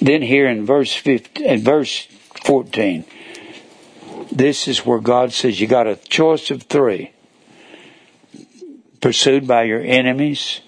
[0.00, 2.06] Then here in verse 15, in verse
[2.44, 3.04] 14,
[4.30, 7.12] this is where God says you got a choice of three.
[9.00, 10.60] Pursued by your enemies,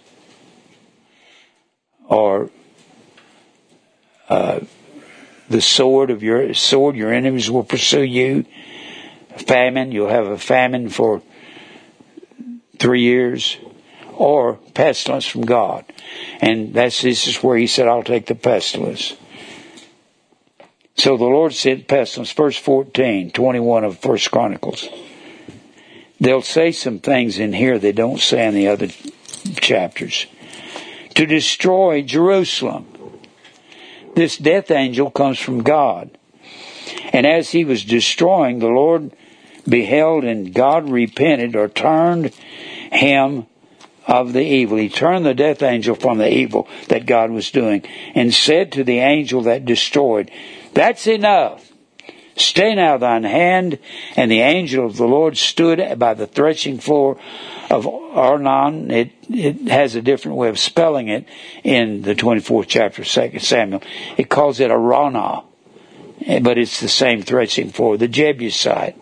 [2.06, 2.50] or
[4.28, 4.60] uh,
[5.48, 8.44] the sword of your sword, your enemies will pursue you.
[9.36, 11.22] Famine, you'll have a famine for
[12.78, 13.58] three years,
[14.14, 15.84] or pestilence from God.
[16.40, 19.14] And that's this is where he said, I'll take the pestilence.
[20.96, 24.88] So the Lord sent pestilence, verse 14, 21 of First Chronicles.
[26.18, 28.88] They'll say some things in here they don't say in the other
[29.60, 30.26] chapters.
[31.14, 32.86] To destroy Jerusalem
[34.16, 36.18] this death angel comes from God.
[37.12, 39.12] And as he was destroying, the Lord
[39.68, 42.34] beheld and God repented or turned
[42.92, 43.46] him
[44.06, 44.78] of the evil.
[44.78, 47.84] He turned the death angel from the evil that God was doing
[48.14, 50.30] and said to the angel that destroyed,
[50.72, 51.72] That's enough.
[52.36, 53.78] Stay now thine hand.
[54.14, 57.18] And the angel of the Lord stood by the threshing floor
[57.70, 58.90] of Arnon.
[58.90, 61.26] It, it has a different way of spelling it
[61.64, 63.82] in the 24th chapter of 2 Samuel.
[64.16, 65.44] It calls it Araunah,
[66.26, 68.96] eh, but it's the same threshing floor, the Jebusite.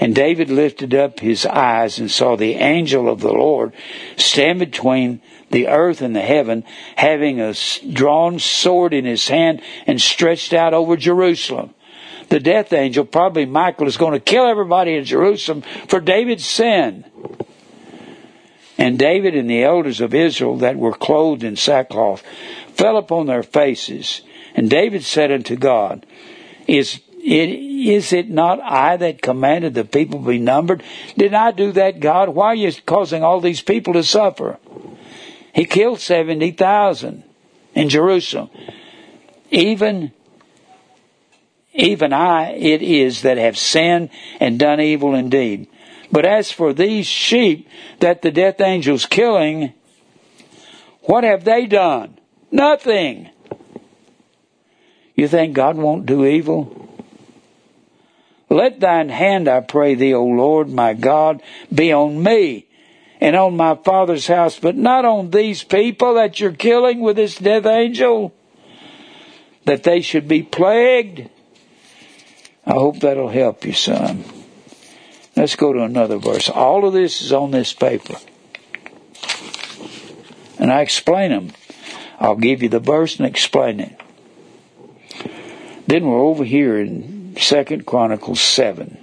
[0.00, 3.72] And David lifted up his eyes and saw the angel of the Lord
[4.16, 5.20] stand between
[5.50, 6.64] the earth and the heaven,
[6.96, 7.54] having a
[7.92, 11.74] drawn sword in his hand and stretched out over Jerusalem.
[12.30, 17.04] The death angel, probably Michael, is going to kill everybody in Jerusalem for David's sin.
[18.78, 22.22] And David and the elders of Israel that were clothed in sackcloth
[22.74, 24.22] fell upon their faces.
[24.54, 26.06] And David said unto God,
[26.66, 30.82] Is it, is it not I that commanded the people be numbered?
[31.16, 32.30] Did I do that, God?
[32.30, 34.58] Why are you causing all these people to suffer?
[35.54, 37.22] He killed 70,000
[37.74, 38.50] in Jerusalem.
[39.50, 40.12] Even,
[41.74, 45.68] even I it is that have sinned and done evil indeed.
[46.12, 47.66] But as for these sheep
[48.00, 49.72] that the death angel's killing,
[51.04, 52.18] what have they done?
[52.50, 53.30] Nothing.
[55.16, 56.78] You think God won't do evil?
[58.50, 61.42] Let thine hand, I pray thee, O Lord my God,
[61.74, 62.66] be on me
[63.18, 67.36] and on my father's house, but not on these people that you're killing with this
[67.36, 68.34] death angel,
[69.64, 71.30] that they should be plagued.
[72.66, 74.24] I hope that'll help you, son.
[75.42, 76.48] Let's go to another verse.
[76.48, 78.14] All of this is on this paper.
[80.56, 81.50] And I explain them.
[82.20, 84.00] I'll give you the verse and explain it.
[85.88, 88.96] Then we're over here in Second Chronicles 7.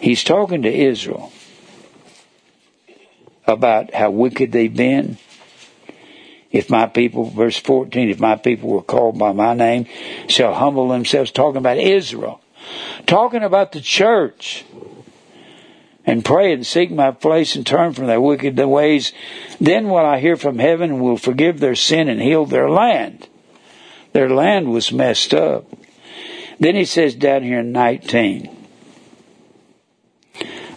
[0.00, 1.32] He's talking to Israel
[3.44, 5.18] about how wicked they've been.
[6.52, 9.86] If my people, verse 14, if my people were called by my name,
[10.28, 12.40] shall humble themselves, talking about Israel
[13.06, 14.64] talking about the church.
[16.06, 19.12] And pray and seek my place and turn from their wicked ways.
[19.60, 23.28] Then will I hear from heaven and will forgive their sin and heal their land.
[24.12, 25.66] Their land was messed up.
[26.58, 28.56] Then he says down here in 19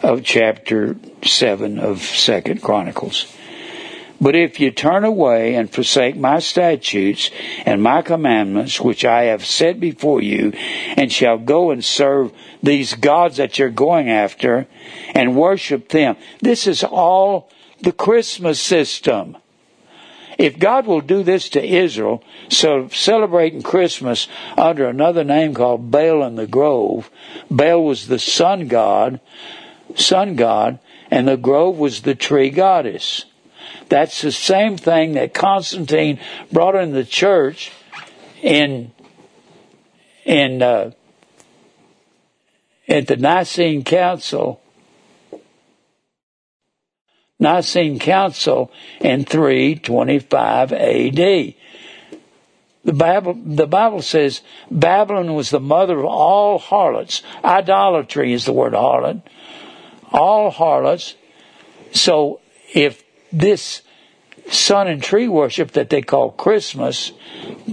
[0.03, 3.25] of chapter 7 of Second Chronicles.
[4.23, 7.29] But if you turn away and forsake my statutes
[7.65, 10.53] and my commandments, which I have set before you,
[10.95, 12.31] and shall go and serve
[12.63, 14.65] these gods that you're going after
[15.13, 17.49] and worship them, this is all
[17.81, 19.35] the Christmas system.
[20.37, 26.23] If God will do this to Israel, so celebrating Christmas under another name called Baal
[26.23, 27.11] in the Grove,
[27.51, 29.19] Baal was the sun god,
[29.95, 30.79] sun god,
[31.11, 33.25] and the grove was the tree goddess.
[33.93, 36.19] That's the same thing that Constantine
[36.51, 37.71] brought in the church
[38.41, 38.91] in
[40.25, 40.93] in uh,
[42.87, 44.59] at the Nicene Council.
[47.39, 51.15] Nicene Council in 325 AD.
[51.15, 51.55] The
[52.85, 54.41] Bible, the Bible says
[54.71, 57.21] Babylon was the mother of all harlots.
[57.45, 59.21] Idolatry is the word harlot.
[60.11, 61.13] All harlots.
[61.91, 62.39] So
[62.73, 63.02] if
[63.33, 63.81] this
[64.49, 67.11] sun and tree worship that they call Christmas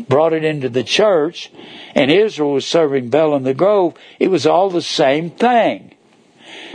[0.09, 1.53] brought it into the church,
[1.95, 5.95] and Israel was serving Baal in the Grove, it was all the same thing.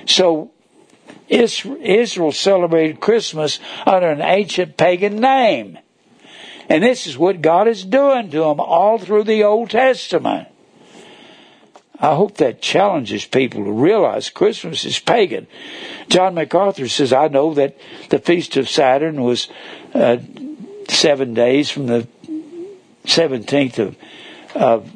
[0.06, 0.52] So
[1.28, 5.80] Israel celebrated Christmas under an ancient pagan name.
[6.70, 10.48] And this is what God is doing to them all through the Old Testament.
[12.00, 15.48] I hope that challenges people to realize Christmas is pagan.
[16.10, 17.78] John MacArthur says, I know that
[18.10, 19.48] the Feast of Saturn was
[19.94, 20.18] uh,
[20.90, 22.08] seven days from the
[23.06, 23.98] 17th of,
[24.56, 24.92] of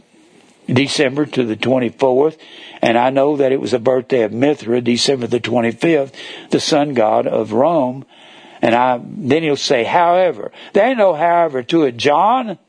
[0.68, 2.38] December to the 24th,
[2.82, 6.14] and I know that it was the birthday of Mithra, December the 25th,
[6.52, 8.06] the sun god of Rome.
[8.62, 10.52] And I, then he'll say, however.
[10.74, 12.60] There ain't no however to it, John.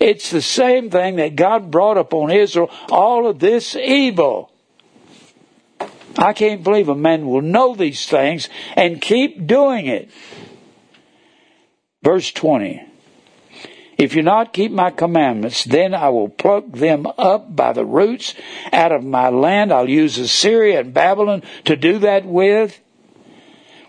[0.00, 4.50] It's the same thing that God brought upon Israel, all of this evil.
[6.16, 10.10] I can't believe a man will know these things and keep doing it.
[12.02, 12.90] Verse 20.
[13.96, 18.34] If you not keep my commandments, then I will pluck them up by the roots
[18.72, 19.72] out of my land.
[19.72, 22.80] I'll use Assyria and Babylon to do that with,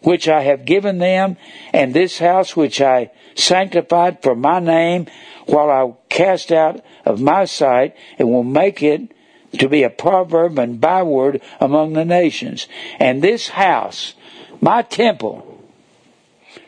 [0.04, 1.38] which I have given them,
[1.74, 5.08] and this house which I sanctified for my name,
[5.46, 9.12] while I cast out of my sight, and will make it
[9.60, 12.68] to be a proverb and byword among the nations.
[13.00, 14.14] And this house,
[14.62, 15.64] my temple,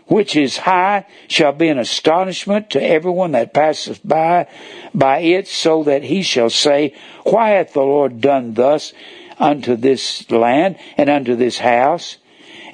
[0.07, 4.47] which is high, shall be an astonishment to everyone that passeth by,
[4.93, 6.93] by it, so that he shall say,
[7.23, 8.93] Why hath the Lord done thus
[9.37, 12.17] unto this land and unto this house?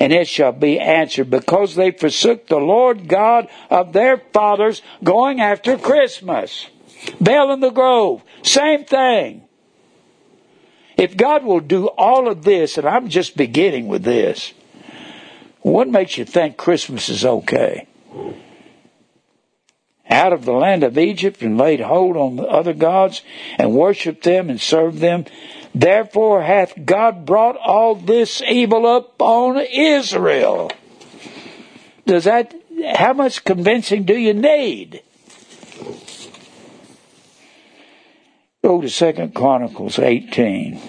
[0.04, 5.40] And it shall be answered, because they forsook the Lord God of their fathers going
[5.40, 6.68] after Christmas.
[7.22, 9.44] Baal in the Grove, same thing.
[10.98, 14.52] If God will do all of this, and I'm just beginning with this,
[15.62, 17.88] what makes you think Christmas is okay?
[20.10, 23.22] Out of the land of Egypt and laid hold on the other gods
[23.58, 25.24] and worshipped them and served them.
[25.76, 30.72] Therefore hath God brought all this evil up on Israel.
[32.06, 32.54] Does that,
[32.96, 35.02] how much convincing do you need?
[38.64, 40.80] Go to Second Chronicles 18.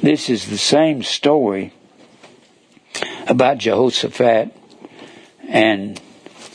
[0.00, 1.72] This is the same story
[3.26, 4.54] about Jehoshaphat
[5.48, 6.00] and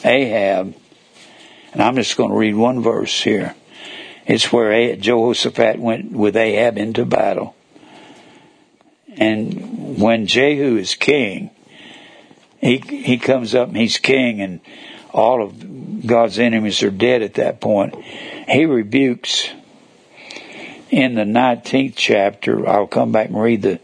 [0.05, 0.75] Ahab.
[1.73, 3.55] And I'm just going to read one verse here.
[4.25, 7.55] It's where Jehoshaphat went with Ahab into battle.
[9.15, 11.51] And when Jehu is king,
[12.59, 14.61] he, he comes up and he's king and
[15.11, 17.95] all of God's enemies are dead at that point.
[18.47, 19.49] He rebukes
[20.89, 22.67] in the 19th chapter.
[22.67, 23.79] I'll come back and read the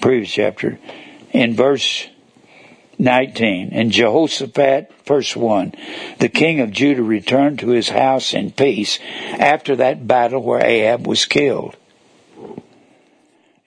[0.00, 0.78] previous chapter.
[1.32, 2.06] In verse
[2.98, 5.74] 19, and Jehoshaphat, verse 1,
[6.18, 8.98] the king of Judah returned to his house in peace
[9.38, 11.76] after that battle where Ahab was killed.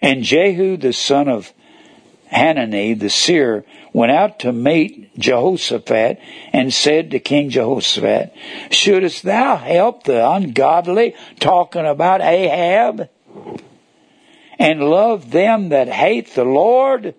[0.01, 1.51] And Jehu, the son of
[2.27, 6.19] Hanani, the seer, went out to meet Jehoshaphat
[6.51, 8.33] and said to King Jehoshaphat,
[8.69, 13.09] Shouldest thou help the ungodly, talking about Ahab,
[14.59, 17.15] and love them that hate the Lord?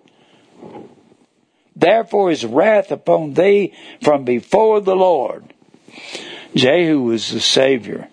[1.77, 3.71] Therefore is wrath upon thee
[4.01, 5.53] from before the Lord.
[6.55, 8.07] Jehu was the Savior.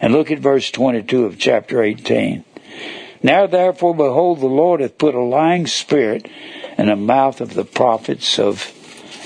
[0.00, 2.44] And look at verse 22 of chapter 18.
[3.20, 6.28] Now therefore, behold, the Lord hath put a lying spirit
[6.76, 8.72] in the mouth of the prophets of,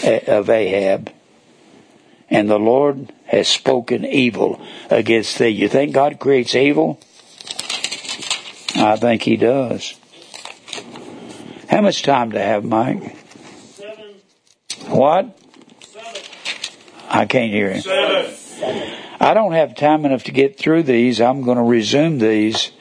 [0.02, 1.12] of Ahab,
[2.30, 5.48] and the Lord has spoken evil against thee.
[5.48, 6.98] You think God creates evil?
[8.76, 9.94] I think He does.
[11.68, 13.21] How much time do I have, Mike?
[14.92, 15.38] What?
[15.80, 16.22] Seven.
[17.08, 17.80] I can't hear him.
[17.80, 18.98] Seven.
[19.18, 21.20] I don't have time enough to get through these.
[21.20, 22.72] I'm going to resume these.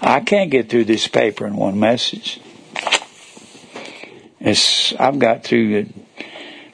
[0.00, 2.40] I can't get through this paper in one message.
[4.40, 5.88] It's, I've got through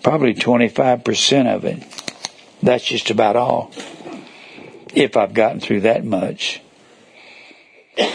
[0.02, 1.82] probably 25% of it.
[2.62, 3.72] That's just about all.
[4.94, 6.60] If I've gotten through that much.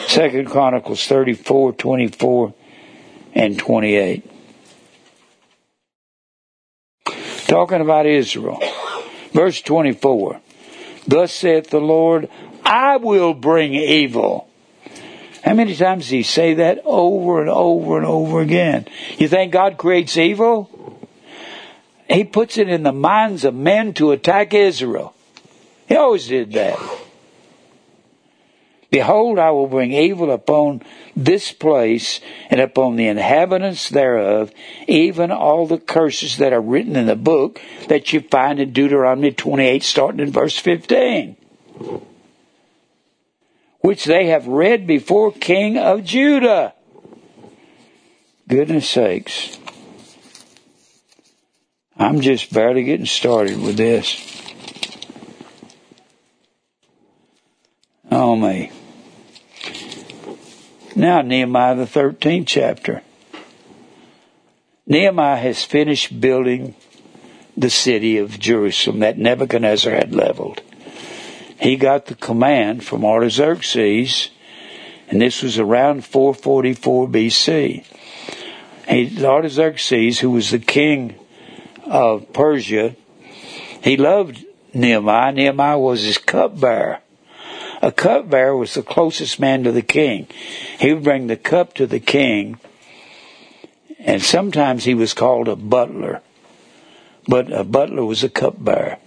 [0.08, 2.54] Second Chronicles 34, 24,
[3.34, 4.37] and 28.
[7.48, 8.60] Talking about Israel.
[9.32, 10.42] Verse 24.
[11.08, 12.30] Thus saith the Lord,
[12.64, 14.50] I will bring evil.
[15.44, 18.86] How many times does he say that over and over and over again?
[19.18, 20.70] You think God creates evil?
[22.10, 25.14] He puts it in the minds of men to attack Israel.
[25.88, 26.78] He always did that.
[28.90, 30.82] Behold, I will bring evil upon
[31.16, 34.52] this place and upon the inhabitants thereof,
[34.88, 37.60] even all the curses that are written in the book
[37.90, 41.36] that you find in Deuteronomy 28, starting in verse 15,
[43.82, 46.74] which they have read before King of Judah.
[48.48, 49.60] Goodness sakes.
[51.98, 54.24] I'm just barely getting started with this.
[58.10, 58.72] Oh, me.
[60.98, 63.04] Now, Nehemiah, the 13th chapter.
[64.88, 66.74] Nehemiah has finished building
[67.56, 70.64] the city of Jerusalem that Nebuchadnezzar had leveled.
[71.62, 74.32] He got the command from Artaxerxes,
[75.08, 77.86] and this was around 444 BC.
[78.90, 81.14] He, Artaxerxes, who was the king
[81.86, 82.96] of Persia,
[83.84, 84.44] he loved
[84.74, 85.32] Nehemiah.
[85.32, 87.02] Nehemiah was his cupbearer.
[87.82, 90.28] A cupbearer was the closest man to the king.
[90.80, 92.60] He would bring the cup to the king,
[94.00, 96.22] and sometimes he was called a butler.
[97.28, 98.98] But a butler was a cupbearer.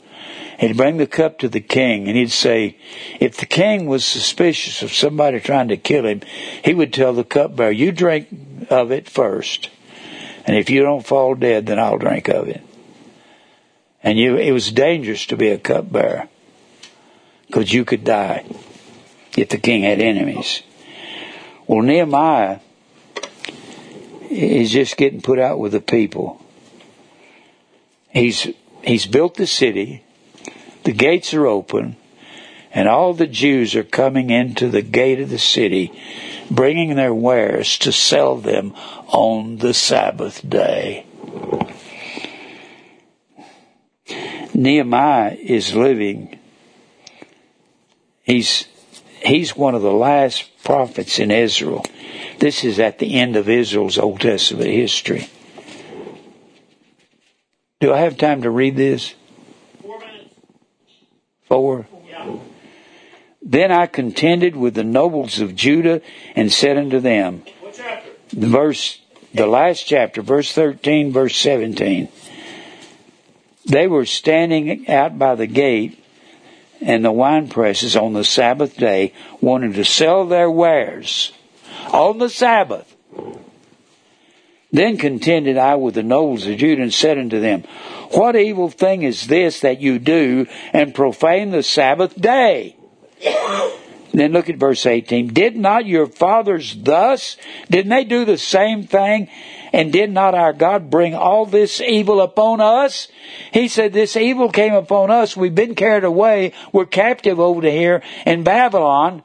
[0.59, 2.77] He'd bring the cup to the king, and he'd say,
[3.19, 6.21] if the king was suspicious of somebody trying to kill him,
[6.63, 8.29] he would tell the cupbearer, you drink
[8.69, 9.71] of it first.
[10.47, 12.63] And if you don't fall dead, then I'll drink of it.
[14.03, 16.29] And you, it was dangerous to be a cupbearer
[17.51, 18.45] because you could die
[19.37, 20.63] if the king had enemies.
[21.67, 22.61] Well, Nehemiah
[24.31, 26.41] is just getting put out with the people.
[28.11, 28.49] He's
[28.85, 30.05] he's built the city,
[30.85, 31.97] the gates are open,
[32.73, 35.93] and all the Jews are coming into the gate of the city,
[36.51, 38.75] bringing their wares to sell them
[39.09, 41.05] on the Sabbath day.
[44.55, 46.40] Nehemiah is living.
[48.31, 48.67] He's
[49.25, 51.85] he's one of the last prophets in Israel.
[52.39, 55.29] This is at the end of Israel's Old Testament history.
[57.81, 59.15] Do I have time to read this?
[59.83, 60.35] Four minutes.
[61.49, 61.87] Four.
[62.09, 62.37] Yeah.
[63.43, 66.01] Then I contended with the nobles of Judah
[66.37, 68.11] and said unto them, What chapter?
[68.33, 69.01] the verse,
[69.35, 72.09] the last chapter, verse 13, verse 17.
[73.67, 76.00] They were standing out by the gate
[76.81, 81.33] and the wine presses on the Sabbath day, wanting to sell their wares
[81.93, 82.97] on the Sabbath.
[84.73, 87.65] Then contended I with the nobles of Judah and said unto them,
[88.13, 92.77] What evil thing is this that you do and profane the Sabbath day?
[94.13, 95.29] Then look at verse 18.
[95.29, 97.37] Did not your fathers thus?
[97.71, 99.29] Didn't they do the same thing?
[99.73, 103.07] And did not our God bring all this evil upon us?
[103.53, 105.37] He said, This evil came upon us.
[105.37, 106.53] We've been carried away.
[106.73, 109.23] We're captive over here in Babylon.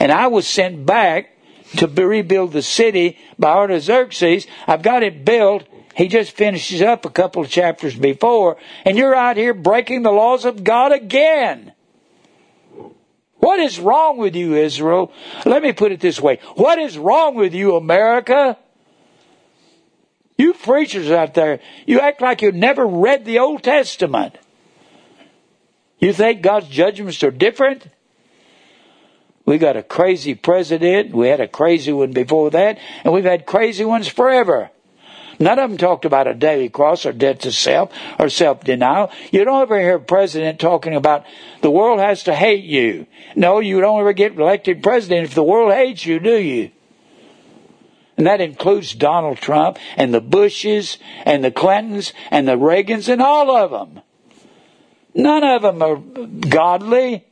[0.00, 1.30] And I was sent back
[1.76, 4.48] to rebuild the city by Artaxerxes.
[4.66, 5.64] I've got it built.
[5.94, 8.56] He just finishes up a couple of chapters before.
[8.84, 11.73] And you're out here breaking the laws of God again.
[13.44, 15.12] What is wrong with you, Israel?
[15.44, 16.38] Let me put it this way.
[16.54, 18.56] What is wrong with you, America?
[20.38, 24.38] You preachers out there, you act like you've never read the Old Testament.
[25.98, 27.86] You think God's judgments are different?
[29.44, 31.14] We got a crazy president.
[31.14, 34.70] We had a crazy one before that, and we've had crazy ones forever.
[35.38, 39.10] None of them talked about a daily cross or death to self or self-denial.
[39.30, 41.24] You don't ever hear a president talking about
[41.60, 43.06] the world has to hate you.
[43.34, 46.70] No, you don't ever get elected president if the world hates you, do you?
[48.16, 53.20] And that includes Donald Trump and the Bushes and the Clintons and the Reagans and
[53.20, 54.02] all of them.
[55.14, 57.24] None of them are godly.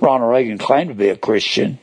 [0.00, 1.78] Ronald Reagan claimed to be a Christian.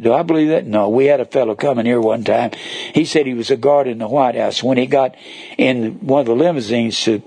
[0.00, 0.66] Do I believe that?
[0.66, 0.88] No.
[0.88, 2.52] We had a fellow coming here one time.
[2.94, 4.62] He said he was a guard in the White House.
[4.62, 5.14] When he got
[5.58, 7.22] in one of the limousines to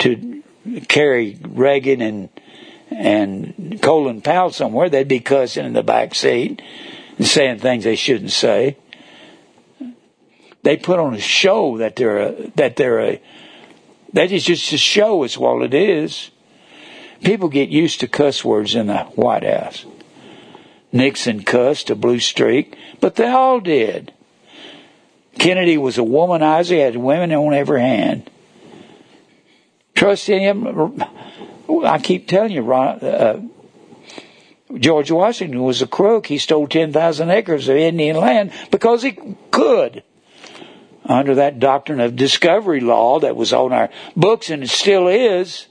[0.00, 0.42] to
[0.88, 2.28] carry Reagan and
[2.90, 6.62] and Colin Powell somewhere, they'd be cussing in the back seat
[7.18, 8.76] and saying things they shouldn't say.
[10.62, 13.22] They put on a show that they're a, that they're a
[14.12, 16.30] that is just a show is all it is.
[17.24, 19.84] People get used to cuss words in the White House.
[20.94, 24.12] Nixon cussed a blue streak, but they all did.
[25.36, 28.30] Kennedy was a womanizer, he had women on every hand.
[29.96, 31.02] Trust in him.
[31.84, 33.40] I keep telling you, uh,
[34.78, 36.26] George Washington was a crook.
[36.26, 39.18] He stole 10,000 acres of Indian land because he
[39.50, 40.04] could.
[41.04, 45.66] Under that doctrine of discovery law that was on our books and it still is,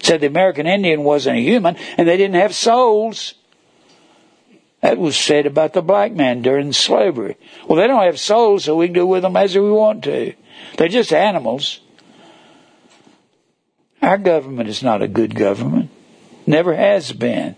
[0.00, 3.34] said the American Indian wasn't a human and they didn't have souls.
[4.80, 7.36] That was said about the black man during slavery.
[7.66, 10.34] Well, they don't have souls, so we can do with them as we want to.
[10.76, 11.80] They're just animals.
[14.00, 15.90] Our government is not a good government.
[16.46, 17.56] Never has been.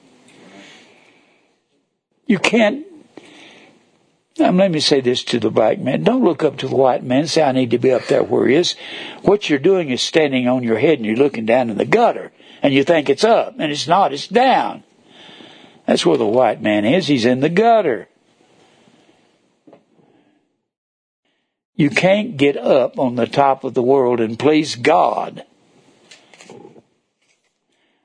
[2.27, 2.87] You can't.
[4.41, 6.03] Um, let me say this to the black man.
[6.03, 8.47] Don't look up to the white man say, I need to be up there where
[8.47, 8.75] he is.
[9.23, 12.33] What you're doing is standing on your head and you're looking down in the gutter
[12.63, 14.85] and you think it's up and it's not, it's down.
[15.91, 17.09] That's where the white man is.
[17.09, 18.07] He's in the gutter.
[21.75, 25.45] You can't get up on the top of the world and please God.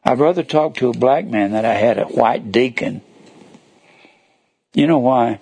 [0.03, 3.01] I'd rather talk to a black man than I had a white deacon.
[4.73, 5.39] You know why?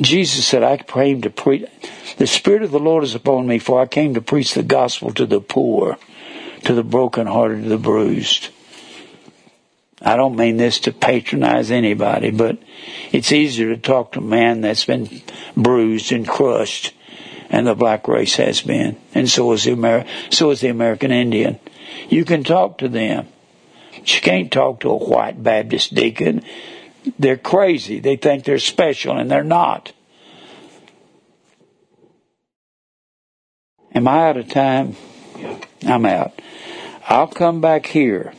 [0.00, 1.68] Jesus said, I came to preach.
[2.16, 5.12] The Spirit of the Lord is upon me, for I came to preach the gospel
[5.12, 5.98] to the poor,
[6.64, 8.48] to the brokenhearted, to the bruised.
[10.00, 12.58] I don't mean this to patronize anybody, but
[13.10, 15.22] it's easier to talk to a man that's been
[15.56, 16.94] bruised and crushed,
[17.50, 21.10] and the black race has been, and so is the Amer- so is the American
[21.10, 21.58] Indian.
[22.08, 23.26] You can talk to them.
[23.92, 26.42] But you can't talk to a white Baptist deacon.
[27.18, 27.98] They're crazy.
[27.98, 29.92] They think they're special, and they're not.
[33.94, 34.96] Am I out of time?
[35.84, 36.40] I'm out.
[37.08, 38.32] I'll come back here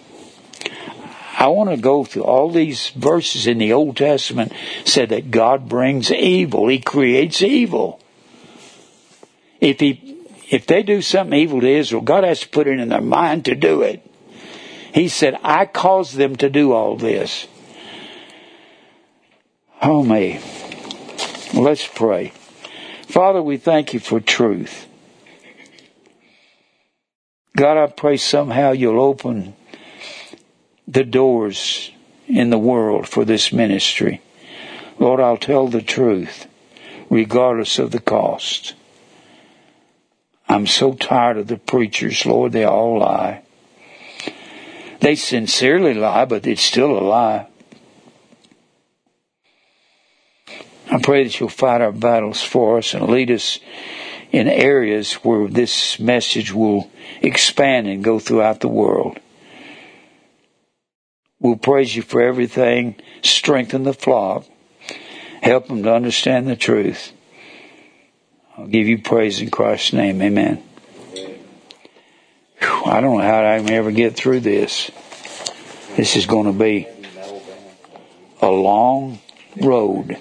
[1.40, 4.52] I want to go through all these verses in the Old Testament
[4.84, 6.68] said that God brings evil.
[6.68, 8.02] He creates evil.
[9.62, 10.18] If he,
[10.50, 13.46] if they do something evil to Israel, God has to put it in their mind
[13.46, 14.06] to do it.
[14.94, 17.48] He said, I caused them to do all this.
[19.82, 20.42] Oh me.
[21.54, 22.34] Let's pray.
[23.08, 24.88] Father, we thank you for truth.
[27.56, 29.56] God, I pray somehow you'll open
[30.90, 31.92] the doors
[32.28, 34.22] in the world for this ministry.
[34.98, 36.48] Lord, I'll tell the truth,
[37.10, 38.74] regardless of the cost.
[40.48, 43.44] I'm so tired of the preachers, Lord, they all lie.
[45.00, 47.48] They sincerely lie, but it's still a lie.
[50.92, 53.60] I pray that you'll fight our battles for us and lead us
[54.32, 56.90] in areas where this message will
[57.22, 59.20] expand and go throughout the world.
[61.40, 62.96] We'll praise you for everything.
[63.22, 64.46] Strengthen the flock.
[65.42, 67.14] Help them to understand the truth.
[68.58, 70.22] I'll give you praise in Christ's name.
[70.22, 70.62] Amen.
[72.60, 74.92] Whew, I don't know how I can ever get through this.
[75.96, 76.88] This is going to be
[78.42, 79.20] a long
[79.62, 80.18] road.